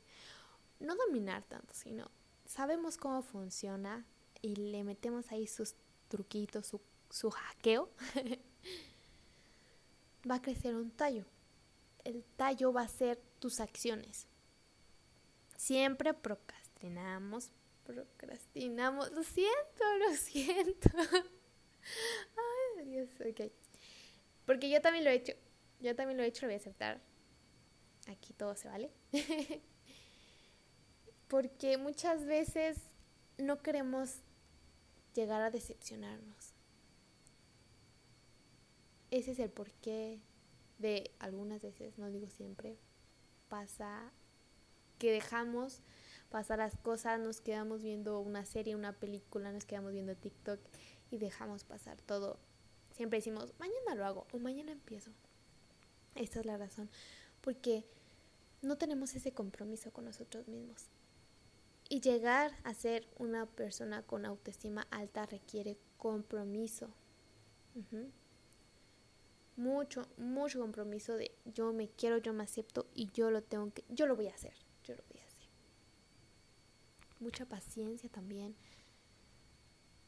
no 0.79 0.95
dominar 0.95 1.43
tanto, 1.43 1.73
sino 1.73 2.09
sabemos 2.45 2.97
cómo 2.97 3.21
funciona 3.21 4.05
y 4.41 4.55
le 4.55 4.83
metemos 4.83 5.31
ahí 5.31 5.47
sus 5.47 5.75
truquitos, 6.07 6.67
su 6.67 6.81
su 7.09 7.31
hackeo, 7.31 7.89
va 10.29 10.35
a 10.35 10.41
crecer 10.41 10.75
un 10.75 10.91
tallo. 10.91 11.25
El 12.03 12.23
tallo 12.37 12.71
va 12.71 12.83
a 12.83 12.87
ser 12.87 13.19
tus 13.39 13.59
acciones. 13.59 14.27
Siempre 15.57 16.13
procrastinamos, 16.79 17.51
procrastinamos. 17.83 19.11
Lo 19.11 19.23
siento, 19.23 19.97
lo 19.99 20.15
siento. 20.15 20.89
Ay, 22.77 22.85
Dios, 22.85 23.09
ok. 23.19 23.51
Porque 24.45 24.69
yo 24.69 24.81
también 24.81 25.03
lo 25.03 25.11
he 25.11 25.15
hecho. 25.15 25.33
Yo 25.79 25.95
también 25.95 26.17
lo 26.17 26.23
he 26.23 26.27
hecho, 26.27 26.45
lo 26.45 26.47
voy 26.49 26.55
a 26.55 26.57
aceptar. 26.57 27.01
Aquí 28.07 28.33
todo 28.33 28.55
se 28.55 28.67
vale. 28.67 28.91
Porque 31.27 31.77
muchas 31.77 32.25
veces 32.25 32.77
no 33.37 33.61
queremos 33.61 34.15
llegar 35.13 35.41
a 35.41 35.51
decepcionarnos. 35.51 36.53
Ese 39.11 39.31
es 39.31 39.39
el 39.39 39.49
porqué 39.49 40.19
de 40.77 41.11
algunas 41.19 41.61
veces, 41.61 41.97
no 41.97 42.09
digo 42.09 42.27
siempre, 42.27 42.77
pasa 43.47 44.11
que 44.97 45.11
dejamos 45.11 45.81
pasar 46.29 46.59
las 46.59 46.77
cosas, 46.77 47.19
nos 47.19 47.41
quedamos 47.41 47.81
viendo 47.81 48.19
una 48.19 48.45
serie, 48.45 48.75
una 48.75 48.93
película, 48.93 49.51
nos 49.51 49.65
quedamos 49.65 49.91
viendo 49.91 50.15
TikTok 50.15 50.59
y 51.11 51.17
dejamos 51.17 51.63
pasar 51.63 51.99
todo. 52.01 52.37
Siempre 52.93 53.19
decimos, 53.19 53.53
mañana 53.59 53.95
lo 53.95 54.05
hago 54.05 54.27
o 54.31 54.39
mañana 54.39 54.71
empiezo. 54.71 55.11
Esta 56.15 56.39
es 56.39 56.45
la 56.45 56.57
razón, 56.57 56.89
porque 57.41 57.85
no 58.61 58.77
tenemos 58.77 59.15
ese 59.15 59.31
compromiso 59.31 59.91
con 59.91 60.05
nosotros 60.05 60.47
mismos. 60.47 60.87
Y 61.87 62.01
llegar 62.01 62.51
a 62.63 62.73
ser 62.73 63.07
una 63.17 63.45
persona 63.45 64.03
con 64.03 64.25
autoestima 64.25 64.85
alta 64.91 65.25
requiere 65.25 65.77
compromiso 65.97 66.89
mucho, 69.59 70.07
mucho 70.17 70.59
compromiso 70.59 71.15
de 71.15 71.31
yo 71.45 71.73
me 71.73 71.89
quiero, 71.89 72.17
yo 72.17 72.33
me 72.33 72.43
acepto 72.43 72.87
y 72.95 73.09
yo 73.11 73.29
lo 73.29 73.43
tengo 73.43 73.71
que, 73.73 73.83
yo 73.89 74.07
lo 74.07 74.15
voy 74.15 74.27
a 74.27 74.33
hacer, 74.33 74.53
yo 74.85 74.95
lo 74.95 75.03
voy 75.09 75.19
a 75.19 75.25
hacer. 75.25 75.47
Mucha 77.19 77.45
paciencia 77.45 78.09
también. 78.09 78.55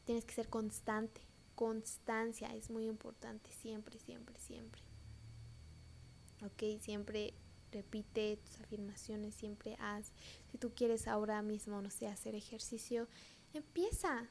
Tienes 0.05 0.25
que 0.25 0.33
ser 0.33 0.49
constante. 0.49 1.21
Constancia 1.55 2.55
es 2.55 2.69
muy 2.69 2.87
importante, 2.87 3.51
siempre, 3.51 3.99
siempre, 3.99 4.39
siempre. 4.39 4.81
Ok, 6.43 6.81
siempre 6.81 7.33
repite 7.71 8.37
tus 8.37 8.59
afirmaciones, 8.59 9.35
siempre 9.35 9.75
haz. 9.79 10.11
Si 10.51 10.57
tú 10.57 10.73
quieres 10.73 11.07
ahora 11.07 11.41
mismo, 11.41 11.81
no 11.81 11.89
sé, 11.89 12.07
hacer 12.07 12.35
ejercicio, 12.35 13.07
empieza. 13.53 14.27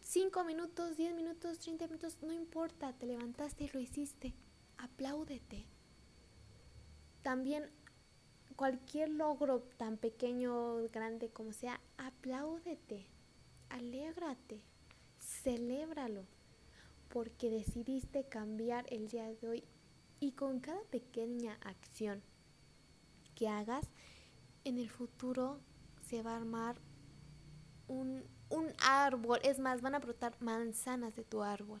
5 0.00 0.44
minutos, 0.44 0.96
10 0.96 1.14
minutos, 1.14 1.60
30 1.60 1.86
minutos, 1.86 2.18
no 2.20 2.32
importa, 2.32 2.92
te 2.94 3.06
levantaste 3.06 3.64
y 3.64 3.70
lo 3.72 3.78
hiciste 3.78 4.34
apláudete. 4.78 5.66
También 7.22 7.70
cualquier 8.58 9.08
logro 9.10 9.60
tan 9.76 9.98
pequeño 9.98 10.82
grande 10.88 11.30
como 11.30 11.52
sea, 11.52 11.80
apláudete, 11.96 13.06
alégrate, 13.68 14.60
celébralo, 15.20 16.24
porque 17.08 17.50
decidiste 17.50 18.24
cambiar 18.24 18.84
el 18.92 19.06
día 19.06 19.32
de 19.32 19.48
hoy 19.48 19.64
y 20.18 20.32
con 20.32 20.58
cada 20.58 20.82
pequeña 20.90 21.56
acción 21.60 22.20
que 23.36 23.46
hagas, 23.46 23.86
en 24.64 24.78
el 24.78 24.90
futuro 24.90 25.60
se 26.08 26.24
va 26.24 26.32
a 26.32 26.38
armar 26.38 26.80
un, 27.86 28.24
un 28.48 28.72
árbol, 28.84 29.38
es 29.44 29.60
más, 29.60 29.82
van 29.82 29.94
a 29.94 30.00
brotar 30.00 30.34
manzanas 30.40 31.14
de 31.14 31.22
tu 31.22 31.44
árbol. 31.44 31.80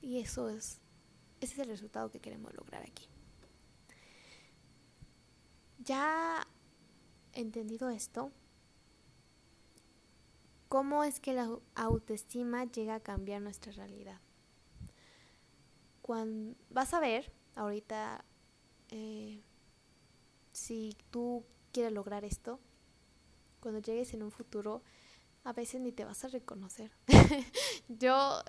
Y 0.00 0.20
eso 0.20 0.50
es 0.50 0.80
ese 1.40 1.54
es 1.54 1.58
el 1.58 1.68
resultado 1.68 2.12
que 2.12 2.20
queremos 2.20 2.54
lograr 2.54 2.84
aquí. 2.84 3.08
Ya 5.86 6.44
entendido 7.32 7.90
esto, 7.90 8.32
¿cómo 10.68 11.04
es 11.04 11.20
que 11.20 11.32
la 11.32 11.48
autoestima 11.76 12.64
llega 12.64 12.96
a 12.96 13.00
cambiar 13.00 13.40
nuestra 13.40 13.70
realidad? 13.70 14.20
Cuando 16.02 16.56
vas 16.70 16.92
a 16.92 16.98
ver 16.98 17.32
ahorita 17.54 18.24
eh, 18.90 19.40
si 20.50 20.96
tú 21.12 21.44
quieres 21.70 21.92
lograr 21.92 22.24
esto, 22.24 22.58
cuando 23.60 23.80
llegues 23.80 24.12
en 24.12 24.24
un 24.24 24.32
futuro, 24.32 24.82
a 25.44 25.52
veces 25.52 25.80
ni 25.80 25.92
te 25.92 26.04
vas 26.04 26.24
a 26.24 26.28
reconocer. 26.28 26.90
yo, 27.88 28.42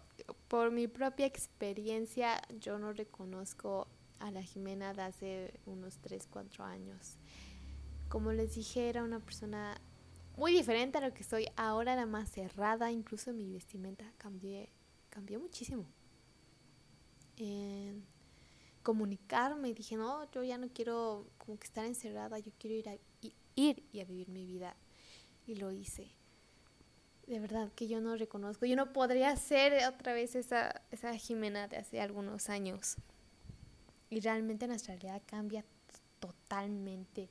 por 0.47 0.71
mi 0.71 0.87
propia 0.87 1.27
experiencia, 1.27 2.41
yo 2.59 2.79
no 2.79 2.93
reconozco 2.93 3.87
a 4.19 4.31
la 4.31 4.41
Jimena 4.41 4.93
de 4.93 5.01
hace 5.01 5.59
unos 5.65 5.97
3, 5.99 6.27
4 6.29 6.63
años. 6.63 7.17
Como 8.09 8.31
les 8.31 8.55
dije, 8.55 8.89
era 8.89 9.03
una 9.03 9.19
persona 9.19 9.79
muy 10.37 10.53
diferente 10.53 10.99
a 10.99 11.01
lo 11.01 11.13
que 11.13 11.23
soy. 11.23 11.47
Ahora 11.55 11.93
era 11.93 12.05
más 12.05 12.29
cerrada, 12.29 12.91
incluso 12.91 13.33
mi 13.33 13.51
vestimenta 13.51 14.05
cambié, 14.17 14.69
cambió 15.09 15.39
muchísimo. 15.39 15.85
En 17.37 18.05
comunicarme, 18.83 19.73
dije, 19.73 19.97
no, 19.97 20.31
yo 20.31 20.43
ya 20.43 20.57
no 20.57 20.69
quiero 20.69 21.27
como 21.37 21.59
que 21.59 21.65
estar 21.65 21.85
encerrada, 21.85 22.39
yo 22.39 22.53
quiero 22.57 22.77
ir, 22.77 22.87
a, 22.87 22.97
ir 23.55 23.83
y 23.91 23.99
a 23.99 24.05
vivir 24.05 24.29
mi 24.29 24.45
vida. 24.45 24.77
Y 25.45 25.55
lo 25.55 25.71
hice. 25.71 26.07
De 27.25 27.39
verdad 27.39 27.69
que 27.73 27.89
yo 27.89 27.99
no 27.99 28.15
reconozco, 28.15 28.65
yo 28.65 28.77
no 28.77 28.93
podría 28.93 29.35
ser 29.35 29.85
otra 29.87 30.13
vez 30.13 30.35
esa, 30.35 30.81
esa 30.91 31.13
Jimena 31.17 31.67
de 31.67 31.77
hace 31.77 31.99
algunos 31.99 32.47
años. 32.49 32.95
Y 34.09 34.19
realmente 34.19 34.67
nuestra 34.67 34.95
realidad 34.95 35.21
cambia 35.25 35.65
totalmente, 36.19 37.29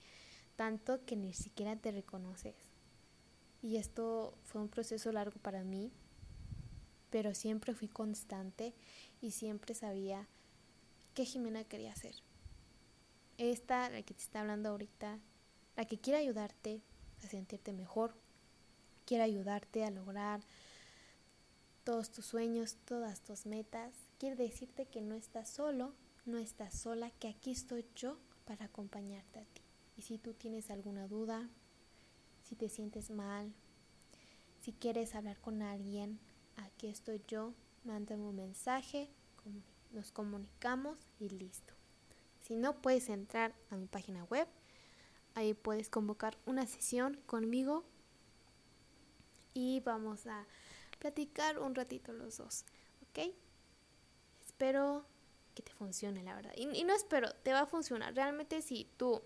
tanto 0.57 1.05
que 1.05 1.17
ni 1.17 1.33
siquiera 1.33 1.77
te 1.77 1.91
reconoces. 1.91 2.55
Y 3.62 3.77
esto 3.77 4.37
fue 4.45 4.61
un 4.61 4.69
proceso 4.69 5.11
largo 5.12 5.39
para 5.41 5.65
mí, 5.65 5.91
pero 7.11 7.35
siempre 7.35 7.75
fui 7.75 7.89
constante 7.89 8.75
y 9.21 9.31
siempre 9.31 9.75
sabía 9.75 10.29
qué 11.15 11.25
Jimena 11.25 11.65
quería 11.65 11.93
hacer. 11.93 12.15
Esta, 13.39 13.91
la 13.91 14.03
que 14.03 14.15
te 14.15 14.23
está 14.23 14.41
hablando 14.41 14.69
ahorita, 14.71 15.19
la 15.77 15.85
que 15.85 15.99
quiere 15.99 16.19
ayudarte 16.19 16.81
a 17.25 17.29
sentirte 17.29 17.73
mejor, 17.73 18.15
quiere 19.05 19.25
ayudarte 19.25 19.85
a 19.85 19.91
lograr 19.91 20.41
todos 21.85 22.11
tus 22.11 22.27
sueños, 22.27 22.77
todas 22.85 23.21
tus 23.21 23.47
metas, 23.47 23.95
quiere 24.19 24.37
decirte 24.37 24.87
que 24.87 25.01
no 25.01 25.15
estás 25.15 25.49
solo, 25.49 25.95
no 26.27 26.39
estás 26.39 26.79
sola, 26.79 27.11
que 27.12 27.29
aquí 27.29 27.53
estoy 27.53 27.87
yo 27.95 28.19
para 28.45 28.67
acompañarte 28.67 29.39
a 29.39 29.45
ti. 29.45 29.62
Y 29.97 30.03
si 30.03 30.19
tú 30.19 30.35
tienes 30.35 30.71
alguna 30.71 31.09
duda, 31.09 31.49
si 32.43 32.55
te 32.57 32.69
sientes 32.69 33.11
mal, 33.11 33.53
si 34.61 34.73
quieres 34.73 35.15
hablar 35.15 35.41
con 35.41 35.62
alguien, 35.62 36.19
aquí 36.57 36.89
estoy 36.89 37.23
yo, 37.29 37.55
mándame 37.85 38.25
un 38.25 38.37
mensaje, 38.37 39.09
nos 39.93 40.11
comunicamos 40.12 40.99
y 41.19 41.29
listo. 41.29 41.75
Si 42.43 42.57
no, 42.57 42.81
puedes 42.83 43.09
entrar 43.09 43.55
a 43.71 43.77
mi 43.77 43.87
página 43.87 44.25
web, 44.25 44.49
ahí 45.35 45.55
puedes 45.55 45.89
convocar 45.89 46.37
una 46.47 46.67
sesión 46.67 47.21
conmigo 47.27 47.85
y 49.55 49.81
vamos 49.81 50.27
a 50.27 50.47
platicar 50.99 51.59
un 51.59 51.75
ratito 51.75 52.12
los 52.12 52.37
dos, 52.37 52.65
¿ok? 53.09 53.33
Espero 54.45 55.07
que 55.57 55.62
te 55.62 55.73
funcione, 55.73 56.23
la 56.23 56.37
verdad. 56.37 56.53
Y, 56.55 56.85
no 56.85 56.95
espero, 56.95 57.33
te 57.42 57.53
va 57.53 57.61
a 57.61 57.66
funcionar. 57.66 58.14
Realmente 58.14 58.61
si 58.61 58.87
tú 58.99 59.23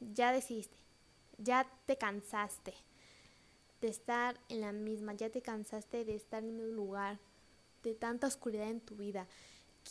ya 0.00 0.32
decidiste, 0.32 0.78
ya 1.36 1.70
te 1.84 1.98
cansaste 1.98 2.74
de 3.82 3.88
estar 3.88 4.40
en 4.48 4.62
la 4.62 4.72
misma, 4.72 5.12
ya 5.12 5.28
te 5.28 5.42
cansaste 5.42 6.04
de 6.04 6.16
estar 6.16 6.42
en 6.42 6.58
un 6.58 6.74
lugar, 6.74 7.20
de 7.82 7.94
tanta 7.94 8.26
oscuridad 8.26 8.68
en 8.68 8.80
tu 8.80 8.96
vida, 8.96 9.28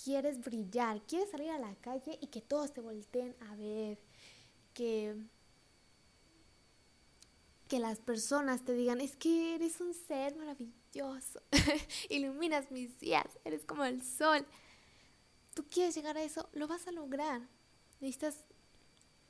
quieres 0.04 0.42
brillar, 0.42 1.02
quieres 1.04 1.30
salir 1.30 1.52
a 1.52 1.60
la 1.60 1.74
calle 1.76 2.18
y 2.20 2.28
que 2.28 2.42
todos 2.42 2.74
te 2.74 2.82
volteen 2.82 3.36
a 3.50 3.56
ver, 3.56 4.00
que 4.74 5.16
que 7.68 7.80
las 7.80 8.00
personas 8.00 8.64
te 8.64 8.74
digan, 8.74 9.02
es 9.02 9.18
que 9.18 9.56
eres 9.56 9.82
un 9.82 9.94
ser 9.94 10.38
maravilloso, 10.38 11.42
iluminas 12.10 12.72
mis 12.72 12.98
días, 12.98 13.28
eres 13.44 13.66
como 13.66 13.84
el 13.84 14.02
sol 14.02 14.46
tú 15.58 15.66
quieres 15.72 15.96
llegar 15.96 16.16
a 16.18 16.24
eso, 16.24 16.48
lo 16.54 16.68
vas 16.68 16.88
a 16.88 16.92
lograr. 16.92 17.42
Necesitas... 18.00 18.46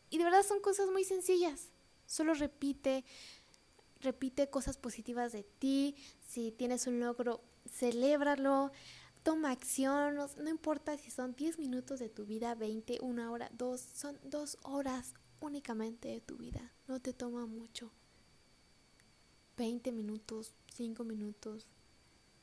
Y 0.10 0.18
de 0.18 0.26
verdad 0.26 0.44
son 0.44 0.60
cosas 0.60 0.90
muy 0.90 1.06
sencillas. 1.06 1.70
Solo 2.06 2.34
repite, 2.34 3.06
repite 4.02 4.50
cosas 4.50 4.76
positivas 4.76 5.32
de 5.32 5.44
ti. 5.44 5.96
Si 6.28 6.52
tienes 6.52 6.86
un 6.86 7.00
logro, 7.00 7.40
celébralo. 7.70 8.74
Toma 9.24 9.52
acción. 9.52 10.16
No, 10.16 10.50
importa 10.50 10.98
si 10.98 11.12
son 11.12 11.34
10 11.34 11.60
minutos 11.60 12.00
de 12.00 12.10
tu 12.10 12.26
vida, 12.26 12.56
20, 12.56 13.00
una 13.04 13.32
hora, 13.32 13.50
dos. 13.54 13.80
Son 13.80 14.20
dos 14.26 14.58
horas 14.64 15.14
únicamente 15.40 16.10
de 16.10 16.20
tu 16.20 16.36
vida. 16.36 16.74
No 16.90 17.00
te 17.00 17.14
toma 17.14 17.46
mucho. 17.46 17.90
20 19.56 19.94
minutos, 19.94 20.54
5 20.74 21.06
minutos. 21.06 21.68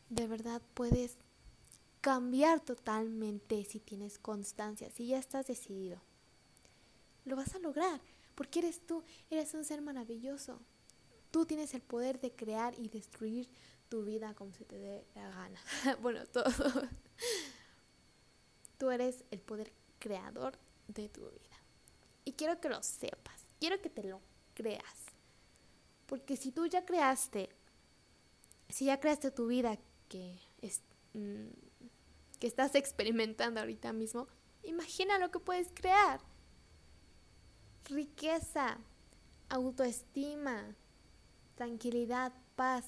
De 0.08 0.26
verdad 0.26 0.62
puedes 0.72 1.18
cambiar 2.04 2.60
totalmente 2.60 3.64
si 3.64 3.80
tienes 3.80 4.18
constancia, 4.18 4.90
si 4.90 5.06
ya 5.06 5.18
estás 5.18 5.46
decidido. 5.46 6.02
Lo 7.24 7.34
vas 7.34 7.54
a 7.54 7.58
lograr, 7.58 7.98
porque 8.34 8.58
eres 8.58 8.86
tú, 8.86 9.02
eres 9.30 9.54
un 9.54 9.64
ser 9.64 9.80
maravilloso. 9.80 10.60
Tú 11.30 11.46
tienes 11.46 11.72
el 11.72 11.80
poder 11.80 12.20
de 12.20 12.30
crear 12.30 12.78
y 12.78 12.90
destruir 12.90 13.48
tu 13.88 14.04
vida 14.04 14.34
como 14.34 14.52
se 14.52 14.66
te 14.66 14.76
dé 14.76 15.06
la 15.14 15.30
gana. 15.30 15.58
bueno, 16.02 16.26
todo. 16.26 16.44
tú 18.76 18.90
eres 18.90 19.24
el 19.30 19.40
poder 19.40 19.72
creador 19.98 20.58
de 20.88 21.08
tu 21.08 21.22
vida. 21.22 21.56
Y 22.26 22.32
quiero 22.32 22.60
que 22.60 22.68
lo 22.68 22.82
sepas, 22.82 23.40
quiero 23.58 23.80
que 23.80 23.88
te 23.88 24.04
lo 24.04 24.20
creas. 24.52 25.06
Porque 26.04 26.36
si 26.36 26.52
tú 26.52 26.66
ya 26.66 26.84
creaste, 26.84 27.48
si 28.68 28.84
ya 28.84 29.00
creaste 29.00 29.30
tu 29.30 29.46
vida 29.46 29.78
que 30.10 30.38
es, 30.60 30.82
mm, 31.14 31.63
que 32.44 32.48
estás 32.48 32.74
experimentando 32.74 33.58
ahorita 33.58 33.94
mismo, 33.94 34.28
imagina 34.64 35.18
lo 35.18 35.30
que 35.30 35.38
puedes 35.38 35.68
crear. 35.72 36.20
Riqueza, 37.86 38.76
autoestima, 39.48 40.76
tranquilidad, 41.54 42.34
paz. 42.54 42.84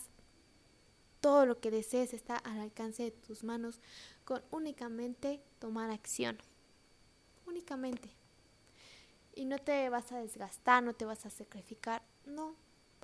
Todo 1.22 1.46
lo 1.46 1.58
que 1.58 1.70
desees 1.70 2.12
está 2.12 2.36
al 2.36 2.60
alcance 2.60 3.04
de 3.04 3.10
tus 3.12 3.44
manos 3.44 3.80
con 4.26 4.42
únicamente 4.50 5.42
tomar 5.58 5.90
acción. 5.90 6.36
Únicamente. 7.46 8.10
Y 9.34 9.46
no 9.46 9.56
te 9.58 9.88
vas 9.88 10.12
a 10.12 10.18
desgastar, 10.18 10.82
no 10.82 10.92
te 10.92 11.06
vas 11.06 11.24
a 11.24 11.30
sacrificar. 11.30 12.02
No, 12.26 12.56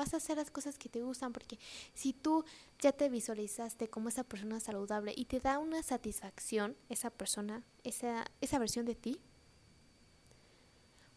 vas 0.03 0.15
a 0.15 0.17
hacer 0.17 0.37
las 0.37 0.51
cosas 0.51 0.79
que 0.79 0.89
te 0.89 1.03
gustan, 1.03 1.33
porque 1.33 1.59
si 1.95 2.13
tú 2.13 2.45
ya 2.81 2.93
te 2.93 3.09
visualizaste 3.09 3.89
como 3.89 4.09
esa 4.09 4.25
persona 4.25 4.59
saludable 4.59 5.15
y 5.17 5.27
te 5.27 5.39
da 5.39 5.59
una 5.59 5.83
satisfacción 5.83 6.77
esa 6.89 7.11
persona, 7.11 7.63
esa, 7.85 8.25
esa 8.41 8.59
versión 8.59 8.85
de 8.85 8.97
ti, 8.97 9.21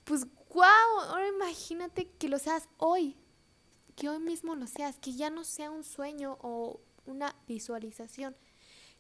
pues 0.04 0.28
wow, 0.54 1.00
ahora 1.10 1.28
imagínate 1.28 2.08
que 2.08 2.30
lo 2.30 2.38
seas 2.38 2.69
hoy, 2.78 3.17
que 3.95 4.08
hoy 4.08 4.19
mismo 4.19 4.56
lo 4.56 4.67
seas, 4.67 5.00
que 5.00 5.13
ya 5.13 5.32
no 5.32 5.43
sea 5.43 5.71
un 5.71 5.84
sueño 5.84 6.38
o 6.41 6.80
una 7.06 7.36
visualización, 7.48 8.36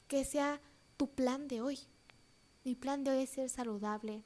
que 0.07 0.25
sea 0.25 0.59
tu 0.97 1.07
plan 1.07 1.47
de 1.47 1.61
hoy. 1.61 1.79
Mi 2.63 2.73
plan 2.73 3.03
de 3.03 3.11
hoy 3.11 3.23
es 3.23 3.29
ser 3.29 3.49
saludable, 3.49 4.23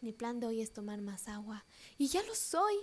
mi 0.00 0.12
plan 0.12 0.40
de 0.40 0.46
hoy 0.46 0.62
es 0.62 0.72
tomar 0.72 1.02
más 1.02 1.28
agua 1.28 1.66
y 1.98 2.08
ya 2.08 2.22
lo 2.22 2.34
soy 2.34 2.74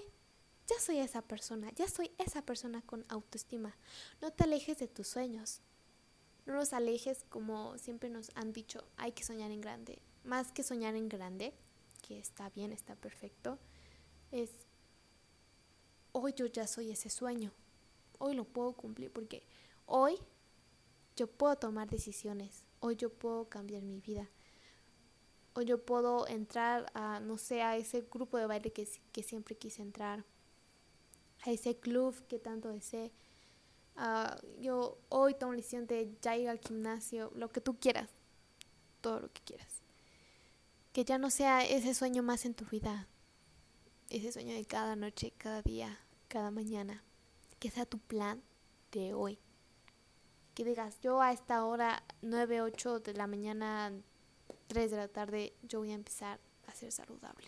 ya 0.67 0.79
soy 0.79 0.99
esa 0.99 1.21
persona, 1.21 1.71
ya 1.75 1.87
soy 1.87 2.11
esa 2.17 2.41
persona 2.41 2.81
con 2.81 3.05
autoestima. 3.09 3.75
No 4.21 4.31
te 4.31 4.43
alejes 4.43 4.79
de 4.79 4.87
tus 4.87 5.07
sueños. 5.07 5.61
No 6.45 6.53
nos 6.53 6.73
alejes 6.73 7.25
como 7.29 7.77
siempre 7.77 8.09
nos 8.09 8.31
han 8.35 8.53
dicho, 8.53 8.83
hay 8.97 9.11
que 9.11 9.23
soñar 9.23 9.51
en 9.51 9.61
grande. 9.61 9.99
Más 10.23 10.51
que 10.51 10.63
soñar 10.63 10.95
en 10.95 11.09
grande, 11.09 11.53
que 12.01 12.19
está 12.19 12.49
bien, 12.49 12.71
está 12.71 12.95
perfecto, 12.95 13.57
es 14.31 14.51
hoy 16.11 16.33
yo 16.33 16.45
ya 16.45 16.67
soy 16.67 16.91
ese 16.91 17.09
sueño. 17.09 17.51
Hoy 18.19 18.35
lo 18.35 18.45
puedo 18.45 18.73
cumplir 18.73 19.11
porque 19.11 19.43
hoy 19.85 20.17
yo 21.15 21.27
puedo 21.27 21.55
tomar 21.55 21.89
decisiones. 21.89 22.65
Hoy 22.79 22.95
yo 22.95 23.09
puedo 23.09 23.49
cambiar 23.49 23.81
mi 23.81 23.99
vida. 23.99 24.29
Hoy 25.53 25.65
yo 25.65 25.83
puedo 25.83 26.27
entrar 26.27 26.91
a, 26.93 27.19
no 27.19 27.37
sé, 27.37 27.61
a 27.61 27.77
ese 27.77 28.01
grupo 28.01 28.37
de 28.37 28.45
baile 28.45 28.71
que, 28.71 28.87
que 29.11 29.23
siempre 29.23 29.55
quise 29.55 29.81
entrar 29.81 30.25
a 31.43 31.51
ese 31.51 31.77
club 31.77 32.15
que 32.27 32.39
tanto 32.39 32.69
deseé. 32.69 33.11
Ah, 33.95 34.37
yo 34.59 34.97
hoy 35.09 35.35
tomo 35.35 35.53
la 35.53 35.57
decisión 35.57 35.87
de 35.87 36.15
ya 36.21 36.35
ir 36.35 36.49
al 36.49 36.59
gimnasio, 36.59 37.31
lo 37.35 37.49
que 37.49 37.61
tú 37.61 37.79
quieras, 37.79 38.09
todo 39.01 39.21
lo 39.21 39.31
que 39.31 39.41
quieras. 39.41 39.81
Que 40.91 41.05
ya 41.05 41.17
no 41.17 41.29
sea 41.29 41.63
ese 41.65 41.93
sueño 41.93 42.23
más 42.23 42.45
en 42.45 42.53
tu 42.53 42.65
vida, 42.65 43.07
ese 44.09 44.31
sueño 44.31 44.53
de 44.53 44.65
cada 44.65 44.95
noche, 44.95 45.33
cada 45.37 45.61
día, 45.61 45.99
cada 46.27 46.51
mañana. 46.51 47.03
Que 47.59 47.69
sea 47.69 47.85
tu 47.85 47.99
plan 47.99 48.41
de 48.91 49.13
hoy. 49.13 49.39
Que 50.53 50.63
digas, 50.63 50.99
yo 51.01 51.21
a 51.21 51.31
esta 51.31 51.65
hora, 51.65 52.03
9, 52.21 52.61
8 52.61 52.99
de 52.99 53.13
la 53.13 53.27
mañana, 53.27 53.91
3 54.67 54.91
de 54.91 54.97
la 54.97 55.07
tarde, 55.07 55.53
yo 55.63 55.79
voy 55.79 55.91
a 55.91 55.95
empezar 55.95 56.39
a 56.67 56.73
ser 56.73 56.91
saludable. 56.91 57.47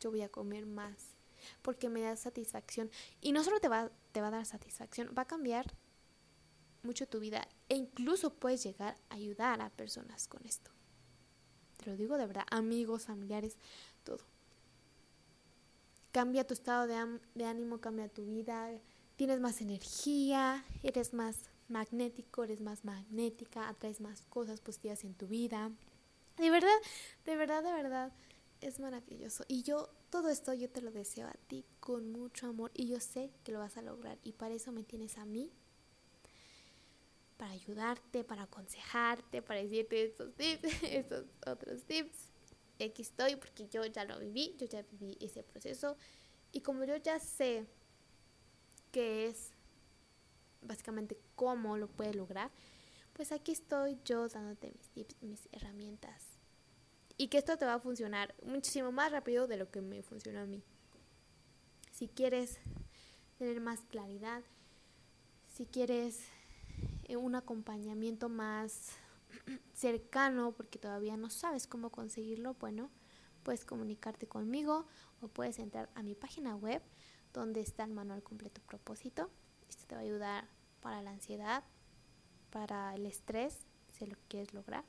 Yo 0.00 0.10
voy 0.10 0.22
a 0.22 0.28
comer 0.28 0.66
más 0.66 1.15
porque 1.62 1.88
me 1.88 2.02
da 2.02 2.16
satisfacción. 2.16 2.90
Y 3.20 3.32
no 3.32 3.44
solo 3.44 3.60
te 3.60 3.68
va, 3.68 3.90
te 4.12 4.20
va 4.20 4.28
a 4.28 4.30
dar 4.32 4.46
satisfacción, 4.46 5.12
va 5.16 5.22
a 5.22 5.26
cambiar 5.26 5.66
mucho 6.82 7.06
tu 7.06 7.20
vida 7.20 7.46
e 7.68 7.74
incluso 7.74 8.32
puedes 8.32 8.62
llegar 8.62 8.96
a 9.10 9.16
ayudar 9.16 9.60
a 9.60 9.70
personas 9.70 10.28
con 10.28 10.44
esto. 10.46 10.70
Te 11.76 11.90
lo 11.90 11.96
digo 11.96 12.16
de 12.16 12.26
verdad, 12.26 12.46
amigos, 12.50 13.04
familiares, 13.04 13.58
todo. 14.04 14.24
Cambia 16.12 16.46
tu 16.46 16.54
estado 16.54 16.86
de, 16.86 17.20
de 17.34 17.44
ánimo, 17.44 17.80
cambia 17.80 18.08
tu 18.08 18.24
vida, 18.24 18.70
tienes 19.16 19.40
más 19.40 19.60
energía, 19.60 20.64
eres 20.82 21.12
más 21.12 21.50
magnético, 21.68 22.44
eres 22.44 22.60
más 22.60 22.84
magnética, 22.84 23.68
atraes 23.68 24.00
más 24.00 24.22
cosas 24.22 24.60
positivas 24.60 25.04
en 25.04 25.14
tu 25.14 25.26
vida. 25.26 25.70
De 26.38 26.50
verdad, 26.50 26.78
de 27.24 27.36
verdad, 27.36 27.62
de 27.62 27.72
verdad, 27.72 28.12
es 28.60 28.80
maravilloso. 28.80 29.44
Y 29.48 29.62
yo, 29.62 29.90
todo 30.16 30.30
esto 30.30 30.54
yo 30.54 30.70
te 30.70 30.80
lo 30.80 30.90
deseo 30.90 31.28
a 31.28 31.34
ti 31.46 31.62
con 31.78 32.10
mucho 32.10 32.46
amor 32.46 32.70
y 32.72 32.88
yo 32.88 33.00
sé 33.00 33.30
que 33.44 33.52
lo 33.52 33.58
vas 33.58 33.76
a 33.76 33.82
lograr. 33.82 34.16
Y 34.22 34.32
para 34.32 34.54
eso 34.54 34.72
me 34.72 34.82
tienes 34.82 35.18
a 35.18 35.26
mí, 35.26 35.52
para 37.36 37.52
ayudarte, 37.52 38.24
para 38.24 38.44
aconsejarte, 38.44 39.42
para 39.42 39.60
decirte 39.62 40.04
estos 40.04 40.34
tips, 40.34 40.62
estos 40.84 41.26
otros 41.46 41.82
tips. 41.82 42.30
Aquí 42.82 43.02
estoy 43.02 43.36
porque 43.36 43.68
yo 43.68 43.84
ya 43.84 44.06
lo 44.06 44.18
viví, 44.18 44.56
yo 44.56 44.66
ya 44.66 44.80
viví 44.90 45.18
ese 45.20 45.42
proceso. 45.42 45.98
Y 46.50 46.62
como 46.62 46.84
yo 46.84 46.96
ya 46.96 47.20
sé 47.20 47.66
qué 48.92 49.26
es 49.26 49.50
básicamente 50.62 51.18
cómo 51.34 51.76
lo 51.76 51.88
puedes 51.88 52.16
lograr, 52.16 52.50
pues 53.12 53.32
aquí 53.32 53.52
estoy 53.52 53.98
yo 54.02 54.26
dándote 54.28 54.70
mis 54.70 54.88
tips, 54.88 55.16
mis 55.20 55.46
herramientas. 55.52 56.35
Y 57.16 57.28
que 57.28 57.38
esto 57.38 57.56
te 57.56 57.64
va 57.64 57.74
a 57.74 57.80
funcionar 57.80 58.34
muchísimo 58.44 58.92
más 58.92 59.10
rápido 59.10 59.46
de 59.46 59.56
lo 59.56 59.70
que 59.70 59.80
me 59.80 60.02
funcionó 60.02 60.40
a 60.40 60.46
mí. 60.46 60.62
Si 61.90 62.08
quieres 62.08 62.58
tener 63.38 63.60
más 63.60 63.80
claridad, 63.80 64.42
si 65.54 65.64
quieres 65.64 66.20
eh, 67.04 67.16
un 67.16 67.34
acompañamiento 67.34 68.28
más 68.28 68.90
cercano 69.72 70.52
porque 70.52 70.78
todavía 70.78 71.16
no 71.16 71.30
sabes 71.30 71.66
cómo 71.66 71.90
conseguirlo, 71.90 72.54
bueno, 72.54 72.90
puedes 73.42 73.64
comunicarte 73.64 74.26
conmigo 74.26 74.86
o 75.20 75.28
puedes 75.28 75.58
entrar 75.58 75.88
a 75.94 76.02
mi 76.02 76.14
página 76.14 76.54
web 76.54 76.82
donde 77.32 77.60
está 77.60 77.84
el 77.84 77.92
manual 77.92 78.22
completo 78.22 78.60
propósito. 78.66 79.30
Esto 79.68 79.86
te 79.86 79.94
va 79.94 80.00
a 80.00 80.04
ayudar 80.04 80.48
para 80.80 81.00
la 81.00 81.10
ansiedad, 81.10 81.64
para 82.50 82.94
el 82.94 83.06
estrés, 83.06 83.66
si 83.88 84.06
lo 84.06 84.16
quieres 84.28 84.52
lograr. 84.52 84.84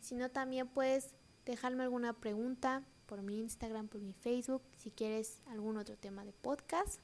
Si 0.00 0.14
no, 0.14 0.30
también 0.30 0.68
puedes 0.68 1.10
dejarme 1.44 1.82
alguna 1.82 2.12
pregunta 2.12 2.84
por 3.06 3.22
mi 3.22 3.40
Instagram, 3.40 3.88
por 3.88 4.00
mi 4.00 4.12
Facebook, 4.12 4.62
si 4.76 4.90
quieres 4.90 5.38
algún 5.46 5.78
otro 5.78 5.96
tema 5.96 6.24
de 6.24 6.32
podcast, 6.32 7.00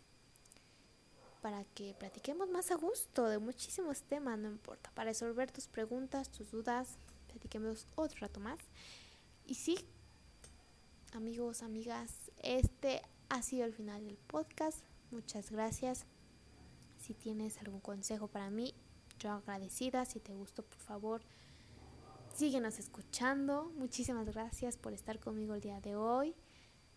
para 1.40 1.64
que 1.64 1.94
platiquemos 1.98 2.48
más 2.48 2.70
a 2.70 2.76
gusto 2.76 3.26
de 3.28 3.38
muchísimos 3.38 4.02
temas, 4.02 4.38
no 4.38 4.48
importa, 4.48 4.90
para 4.94 5.10
resolver 5.10 5.50
tus 5.50 5.66
preguntas, 5.66 6.30
tus 6.30 6.50
dudas, 6.50 6.96
platiquemos 7.28 7.86
otro 7.96 8.20
rato 8.20 8.40
más. 8.40 8.58
Y 9.46 9.54
sí, 9.54 9.78
amigos, 11.12 11.62
amigas, 11.62 12.30
este 12.42 13.02
ha 13.28 13.42
sido 13.42 13.66
el 13.66 13.72
final 13.72 14.04
del 14.06 14.16
podcast. 14.16 14.78
Muchas 15.10 15.50
gracias. 15.50 16.06
Si 16.98 17.14
tienes 17.14 17.58
algún 17.58 17.80
consejo 17.80 18.28
para 18.28 18.50
mí, 18.50 18.74
yo 19.18 19.32
agradecida. 19.32 20.04
Si 20.04 20.20
te 20.20 20.34
gustó, 20.34 20.62
por 20.62 20.78
favor, 20.78 21.22
síguenos 22.34 22.78
escuchando. 22.78 23.72
Muchísimas 23.76 24.26
gracias 24.26 24.76
por 24.76 24.92
estar 24.92 25.20
conmigo 25.20 25.54
el 25.54 25.60
día 25.60 25.80
de 25.80 25.94
hoy. 25.94 26.34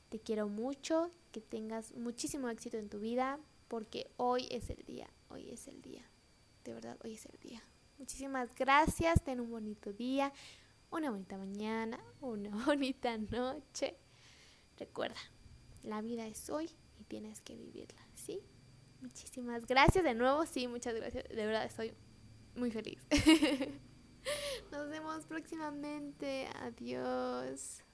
Te 0.10 0.20
quiero 0.20 0.48
mucho, 0.48 1.12
que 1.32 1.42
tengas 1.42 1.94
muchísimo 1.96 2.50
éxito 2.50 2.78
en 2.78 2.90
tu 2.90 3.00
vida, 3.00 3.40
porque 3.68 4.10
hoy 4.18 4.48
es 4.50 4.70
el 4.70 4.84
día, 4.86 5.10
hoy 5.30 5.50
es 5.50 5.68
el 5.68 5.82
día. 5.82 6.10
De 6.64 6.74
verdad, 6.74 6.98
hoy 7.04 7.14
es 7.14 7.26
el 7.26 7.38
día. 7.40 7.62
Muchísimas 8.00 8.54
gracias, 8.56 9.24
ten 9.24 9.40
un 9.40 9.52
bonito 9.52 9.94
día, 9.94 10.34
una 10.90 11.12
bonita 11.12 11.38
mañana, 11.38 12.00
una 12.22 12.50
bonita 12.66 13.18
noche. 13.18 13.96
Recuerda, 14.78 15.20
la 15.84 16.02
vida 16.02 16.26
es 16.26 16.50
hoy 16.50 16.70
y 17.00 17.04
tienes 17.04 17.42
que 17.42 17.56
vivirla, 17.56 18.08
¿sí? 18.16 18.42
Muchísimas 19.02 19.68
gracias 19.68 20.04
de 20.04 20.16
nuevo. 20.16 20.46
Sí, 20.46 20.68
muchas 20.68 20.96
gracias. 20.96 21.28
De 21.30 21.46
verdad 21.46 21.66
estoy 21.66 21.94
muy 22.56 22.72
feliz. 22.72 23.00
Nos 24.72 24.90
vemos 24.90 25.26
próximamente. 25.26 26.48
Adiós. 26.62 27.87